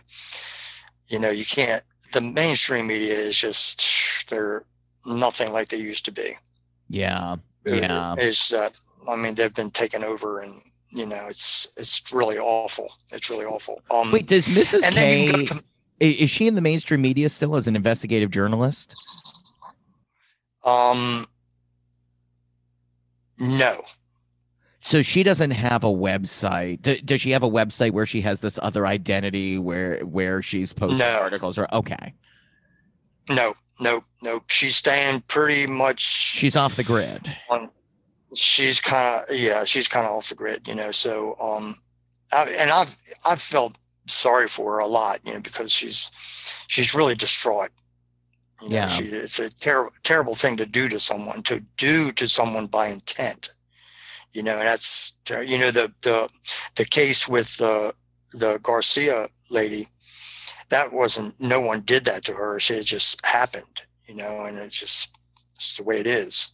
[1.08, 1.82] You know, you can't.
[2.12, 4.64] The mainstream media is just they're
[5.06, 6.36] nothing like they used to be.
[6.88, 8.14] Yeah, yeah.
[8.18, 8.70] It's uh,
[9.08, 10.60] I mean they've been taken over and
[10.94, 12.92] you know it's it's really awful.
[13.10, 13.82] It's really awful.
[13.90, 14.84] Um, Wait, does Mrs.
[14.84, 15.62] and K can go to
[16.00, 18.94] is she in the mainstream media still as an investigative journalist?
[20.64, 21.26] um,
[23.38, 23.80] no.
[24.80, 26.82] So she doesn't have a website.
[26.82, 30.72] D- does she have a website where she has this other identity where where she's
[30.72, 31.20] posting No.
[31.22, 31.56] articles?
[31.56, 32.14] Or okay,
[33.28, 34.42] No, no, no.
[34.48, 37.32] She's staying pretty much she's off the grid.
[37.48, 37.70] on.
[38.34, 40.90] She's kind of yeah, she's kind of off the grid, you know.
[40.90, 41.76] So um,
[42.32, 42.96] I, and I've
[43.26, 43.76] I've felt
[44.06, 46.10] sorry for her a lot, you know, because she's
[46.68, 47.70] she's really distraught.
[48.62, 48.88] You know, Yeah.
[48.88, 52.88] she, it's a terrible terrible thing to do to someone to do to someone by
[52.88, 53.52] intent.
[54.32, 56.28] You know, and that's you know the the
[56.76, 57.94] the case with the
[58.32, 59.88] the Garcia lady.
[60.70, 62.58] That wasn't no one did that to her.
[62.58, 65.14] She it just happened, you know, and it's just
[65.54, 66.50] it's the way it is,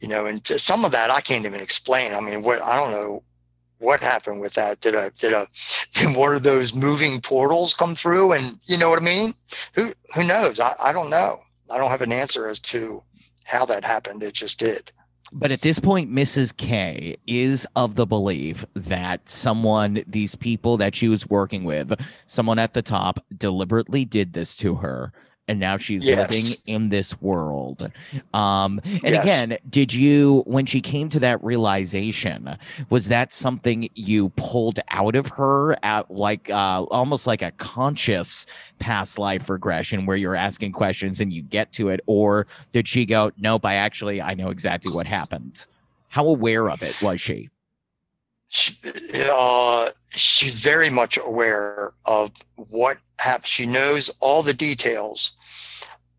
[0.00, 0.26] you know.
[0.26, 2.12] And some of that I can't even explain.
[2.12, 3.22] I mean, what I don't know
[3.80, 4.80] what happened with that.
[4.80, 5.48] Did a did a
[5.94, 8.32] did one of those moving portals come through?
[8.32, 9.34] And you know what I mean?
[9.74, 10.60] Who who knows?
[10.60, 11.40] I, I don't know.
[11.70, 13.02] I don't have an answer as to
[13.44, 14.22] how that happened.
[14.22, 14.92] It just did.
[15.32, 16.56] But at this point, Mrs.
[16.56, 21.94] K is of the belief that someone, these people that she was working with,
[22.26, 25.12] someone at the top deliberately did this to her.
[25.50, 26.30] And now she's Yes.
[26.30, 27.90] living in this world.
[28.32, 29.24] Um, and Yes.
[29.24, 32.56] again, did you, when she came to that realization,
[32.88, 38.46] was that something you pulled out of her at like uh, almost like a conscious
[38.78, 41.98] past life regression where you're asking questions and you get to it?
[42.06, 45.66] Or did she go, nope, I actually, I know exactly what happened?
[46.10, 47.50] How aware of it was she?
[48.50, 48.76] she,
[49.32, 53.46] uh, she's very much aware of what happened.
[53.46, 55.32] She knows all the details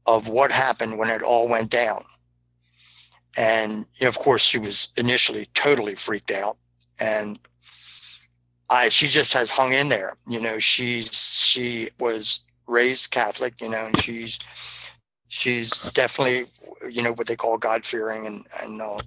[0.06, 2.04] of what happened when it all went down.
[3.38, 6.58] And of course, she was initially totally freaked out,
[7.00, 7.40] and
[8.70, 10.18] I she just has hung in there.
[10.28, 14.38] You know, she's she was raised Catholic, you know, and she's
[15.30, 16.46] she's definitely
[16.90, 19.00] you know what they call God fearing, and and uh,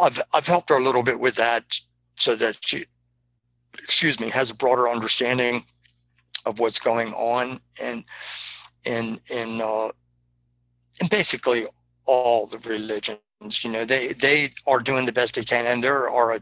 [0.00, 1.78] I've I've helped her a little bit with that
[2.16, 2.86] so that she
[3.78, 5.64] excuse me has a broader understanding
[6.44, 8.04] of what's going on and
[8.84, 9.90] in in uh
[11.00, 11.66] in basically
[12.04, 13.18] all the religions
[13.62, 16.40] you know they they are doing the best they can and there are a,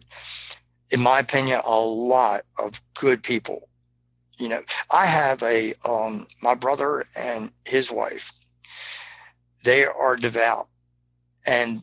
[0.90, 3.68] in my opinion a lot of good people
[4.38, 4.62] you know
[4.92, 8.32] i have a um my brother and his wife
[9.64, 10.66] they are devout
[11.46, 11.82] and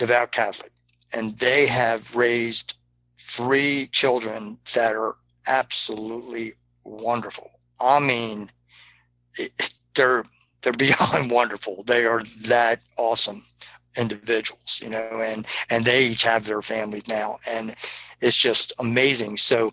[0.00, 0.72] devout Catholic,
[1.12, 2.74] and they have raised
[3.18, 5.14] three children that are
[5.46, 6.54] absolutely
[6.84, 7.50] wonderful.
[7.78, 8.50] I mean,
[9.94, 10.24] they're
[10.62, 11.82] they're beyond wonderful.
[11.84, 13.44] They are that awesome
[13.96, 17.74] individuals, you know, and and they each have their families now, and
[18.20, 19.38] it's just amazing.
[19.38, 19.72] So,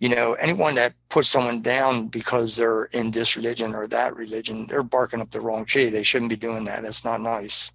[0.00, 4.66] you know, anyone that puts someone down because they're in this religion or that religion,
[4.66, 5.88] they're barking up the wrong tree.
[5.88, 6.82] They shouldn't be doing that.
[6.82, 7.70] That's not nice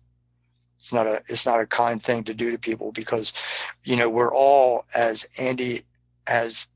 [0.77, 3.33] it's not a it's not a kind thing to do to people because
[3.83, 5.81] you know we're all as andy
[6.27, 6.67] has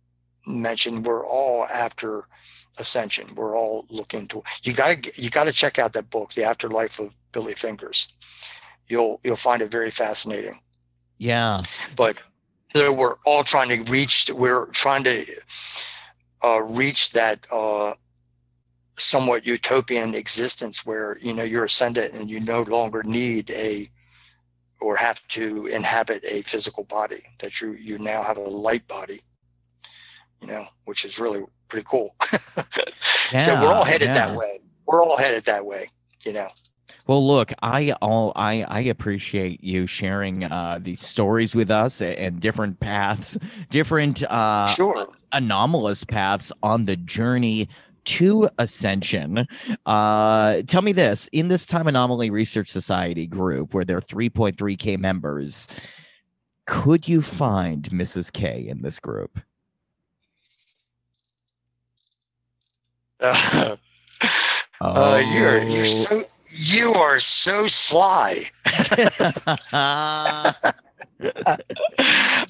[0.48, 2.28] mentioned we're all after
[2.78, 3.28] ascension.
[3.36, 6.44] We're all looking to you got to you got to check out that book the
[6.44, 8.10] afterlife of billy fingers.
[8.88, 10.60] You'll you'll find it very fascinating.
[11.18, 11.60] Yeah.
[11.96, 12.18] but
[12.74, 15.26] so we're all trying to reach we're trying to
[16.44, 17.94] uh, reach that uh,
[18.98, 23.90] somewhat utopian existence where you know you're ascendant and you no longer need a
[24.80, 29.22] or have to inhabit a physical body that you you now have a light body
[30.40, 34.14] you know which is really pretty cool so we're all headed yeah.
[34.14, 35.88] that way we're all headed that way
[36.26, 36.48] you know
[37.08, 42.40] Well, look, I all I I appreciate you sharing uh these stories with us and
[42.40, 43.38] different paths,
[43.70, 47.70] different uh sure anomalous paths on the journey
[48.04, 49.48] to ascension.
[49.86, 55.00] Uh tell me this, in this time anomaly research society group where there are 3.3k
[55.00, 55.68] members,
[56.68, 58.32] could you find Mrs.
[58.32, 59.40] K in this group?
[63.24, 63.76] uh,
[64.82, 66.06] uh, you're you're Oh.
[66.06, 66.24] so
[66.54, 68.50] you are so sly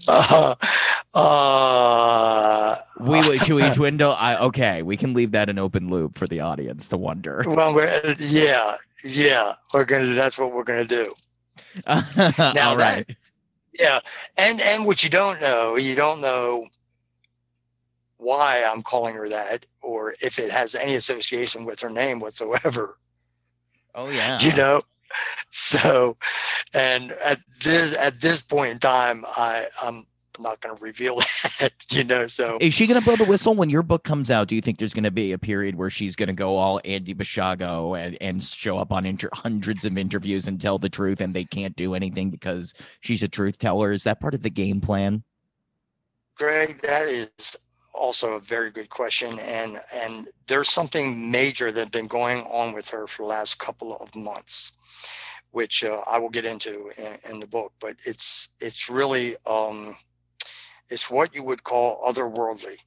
[0.07, 0.55] uh,
[1.13, 4.13] uh, we would should we dwindle?
[4.17, 7.43] I okay, we can leave that an open loop for the audience to wonder.
[7.45, 10.13] well, we're, yeah, yeah, we're gonna.
[10.13, 11.13] That's what we're gonna do.
[11.87, 13.05] All that- right.
[13.77, 13.99] Yeah,
[14.37, 16.67] and and what you don't know, you don't know
[18.21, 22.97] why I'm calling her that, or if it has any association with her name whatsoever.
[23.95, 24.39] Oh yeah.
[24.39, 24.81] You know,
[25.49, 26.17] so
[26.73, 30.05] and at this at this point in time, I I'm
[30.39, 31.15] not going to reveal
[31.59, 31.73] that.
[31.89, 34.47] You know, so Is she gonna blow the whistle when your book comes out?
[34.47, 37.99] Do you think there's gonna be a period where she's gonna go all Andy Basiago
[37.99, 41.43] and, and show up on inter- hundreds of interviews and tell the truth, and they
[41.43, 43.91] can't do anything because she's a truth teller?
[43.91, 45.23] Is that part of the game plan?
[46.37, 47.57] Greg, that is
[47.93, 52.89] also a very good question, and and there's something major that's been going on with
[52.89, 54.73] her for the last couple of months,
[55.51, 57.73] which uh, I will get into in, in the book.
[57.79, 59.95] But it's it's really um,
[60.89, 62.77] it's what you would call otherworldly.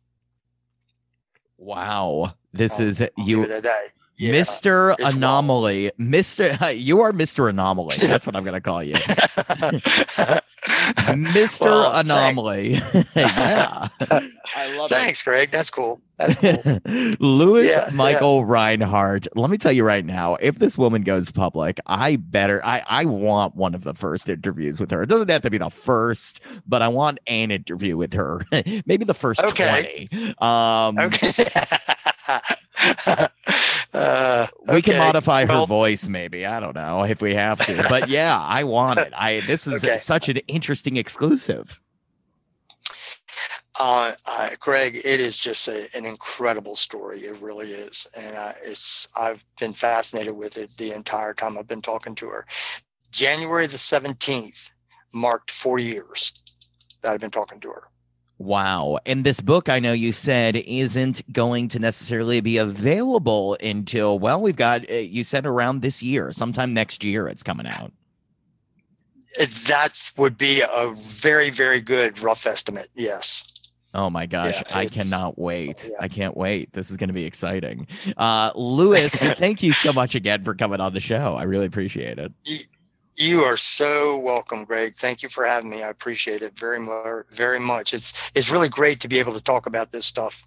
[1.58, 3.88] Wow, this I'll- is I'll you, it at that.
[4.16, 4.32] Yeah.
[4.32, 4.92] Mr.
[4.98, 5.14] it's wild.
[5.16, 6.76] Anomaly, Mr.
[6.78, 7.48] You are Mr.
[7.50, 7.96] Anomaly.
[8.00, 8.94] That's what I'm gonna call you,
[11.14, 11.60] Mr.
[11.62, 11.92] Well.
[12.00, 12.74] Anomaly.
[13.16, 13.88] yeah,
[14.56, 14.94] I love it.
[14.94, 15.50] Thanks, Greg.
[15.50, 16.00] That's cool.
[16.18, 16.78] That's cool.
[17.18, 19.26] Louis Yeah, Michael Reinhardt.
[19.36, 23.04] Let me tell you right now, if this woman goes public, I better I I
[23.06, 25.02] want one of the first interviews with her.
[25.02, 28.42] It doesn't have to be the first, but I want an interview with her.
[28.86, 30.08] Maybe the first Okay.
[30.10, 30.34] 20.
[30.38, 31.32] Um okay.
[33.94, 34.98] Uh, we can okay.
[34.98, 36.44] modify her voice maybe.
[36.44, 37.86] I don't know if we have to.
[37.88, 39.12] But yeah, I want it.
[39.16, 39.98] I this is Okay.
[39.98, 41.80] such an interesting exclusive.
[43.78, 47.20] Uh, uh, Greg, it is just a, an incredible story.
[47.22, 51.66] It really is, and uh, it's I've been fascinated with it the entire time I've
[51.66, 52.46] been talking to her.
[53.10, 54.70] January the seventeenth
[55.12, 56.32] marked four years
[57.02, 57.88] that I've been talking to her.
[58.44, 58.98] Wow.
[59.06, 64.38] And this book, I know you said, isn't going to necessarily be available until, well,
[64.38, 67.90] we've got, uh, you said around this year, sometime next year, it's coming out.
[69.40, 72.88] It, that would be a very, very good rough estimate.
[72.94, 73.50] Yes.
[73.94, 74.56] Oh my gosh.
[74.56, 75.88] Yeah, I cannot wait.
[75.88, 75.96] yeah.
[75.98, 76.70] I can't wait.
[76.74, 77.86] This is going to be exciting.
[78.18, 81.34] Uh, Louis, thank you so much again for coming on the show.
[81.34, 82.30] I really appreciate it.
[83.16, 84.96] You are so welcome, Greg.
[84.96, 85.84] Thank you for having me.
[85.84, 87.26] I appreciate it very much.
[87.30, 87.94] Very much.
[87.94, 90.44] It's it's really great to be able to talk about this stuff,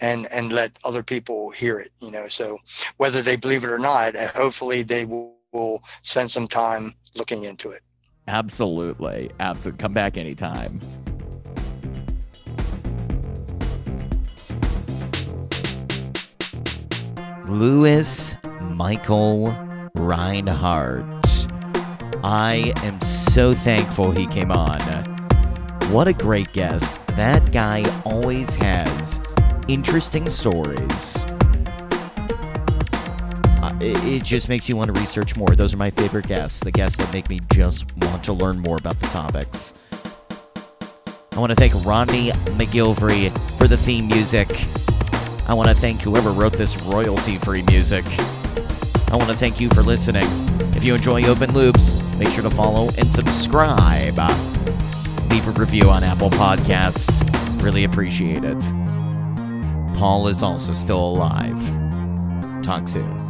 [0.00, 1.90] and and let other people hear it.
[2.00, 2.56] You know, so
[2.96, 7.44] whether they believe it or not, uh, hopefully they will, will spend some time looking
[7.44, 7.82] into it.
[8.28, 9.30] Absolutely.
[9.38, 9.78] Absolutely.
[9.78, 10.80] Come back anytime.
[17.46, 19.54] Louis Michael
[19.94, 21.15] Reinhardt.
[22.22, 24.80] I am so thankful he came on.
[25.90, 27.00] What a great guest.
[27.08, 29.20] That guy always has
[29.68, 31.24] interesting stories.
[33.62, 35.48] Uh, it, it just makes you want to research more.
[35.48, 38.76] Those are my favorite guests, the guests that make me just want to learn more
[38.76, 39.74] about the topics.
[41.32, 44.48] I want to thank Rodney McGilvery for the theme music.
[45.48, 48.04] I want to thank whoever wrote this royalty free music.
[49.08, 50.26] I want to thank you for listening.
[50.74, 54.18] If you enjoy Open Loops, make sure to follow and subscribe.
[55.30, 57.22] Leave a review on Apple Podcasts.
[57.62, 58.60] Really appreciate it.
[59.98, 61.56] Paul is also still alive.
[62.62, 63.25] Talk soon.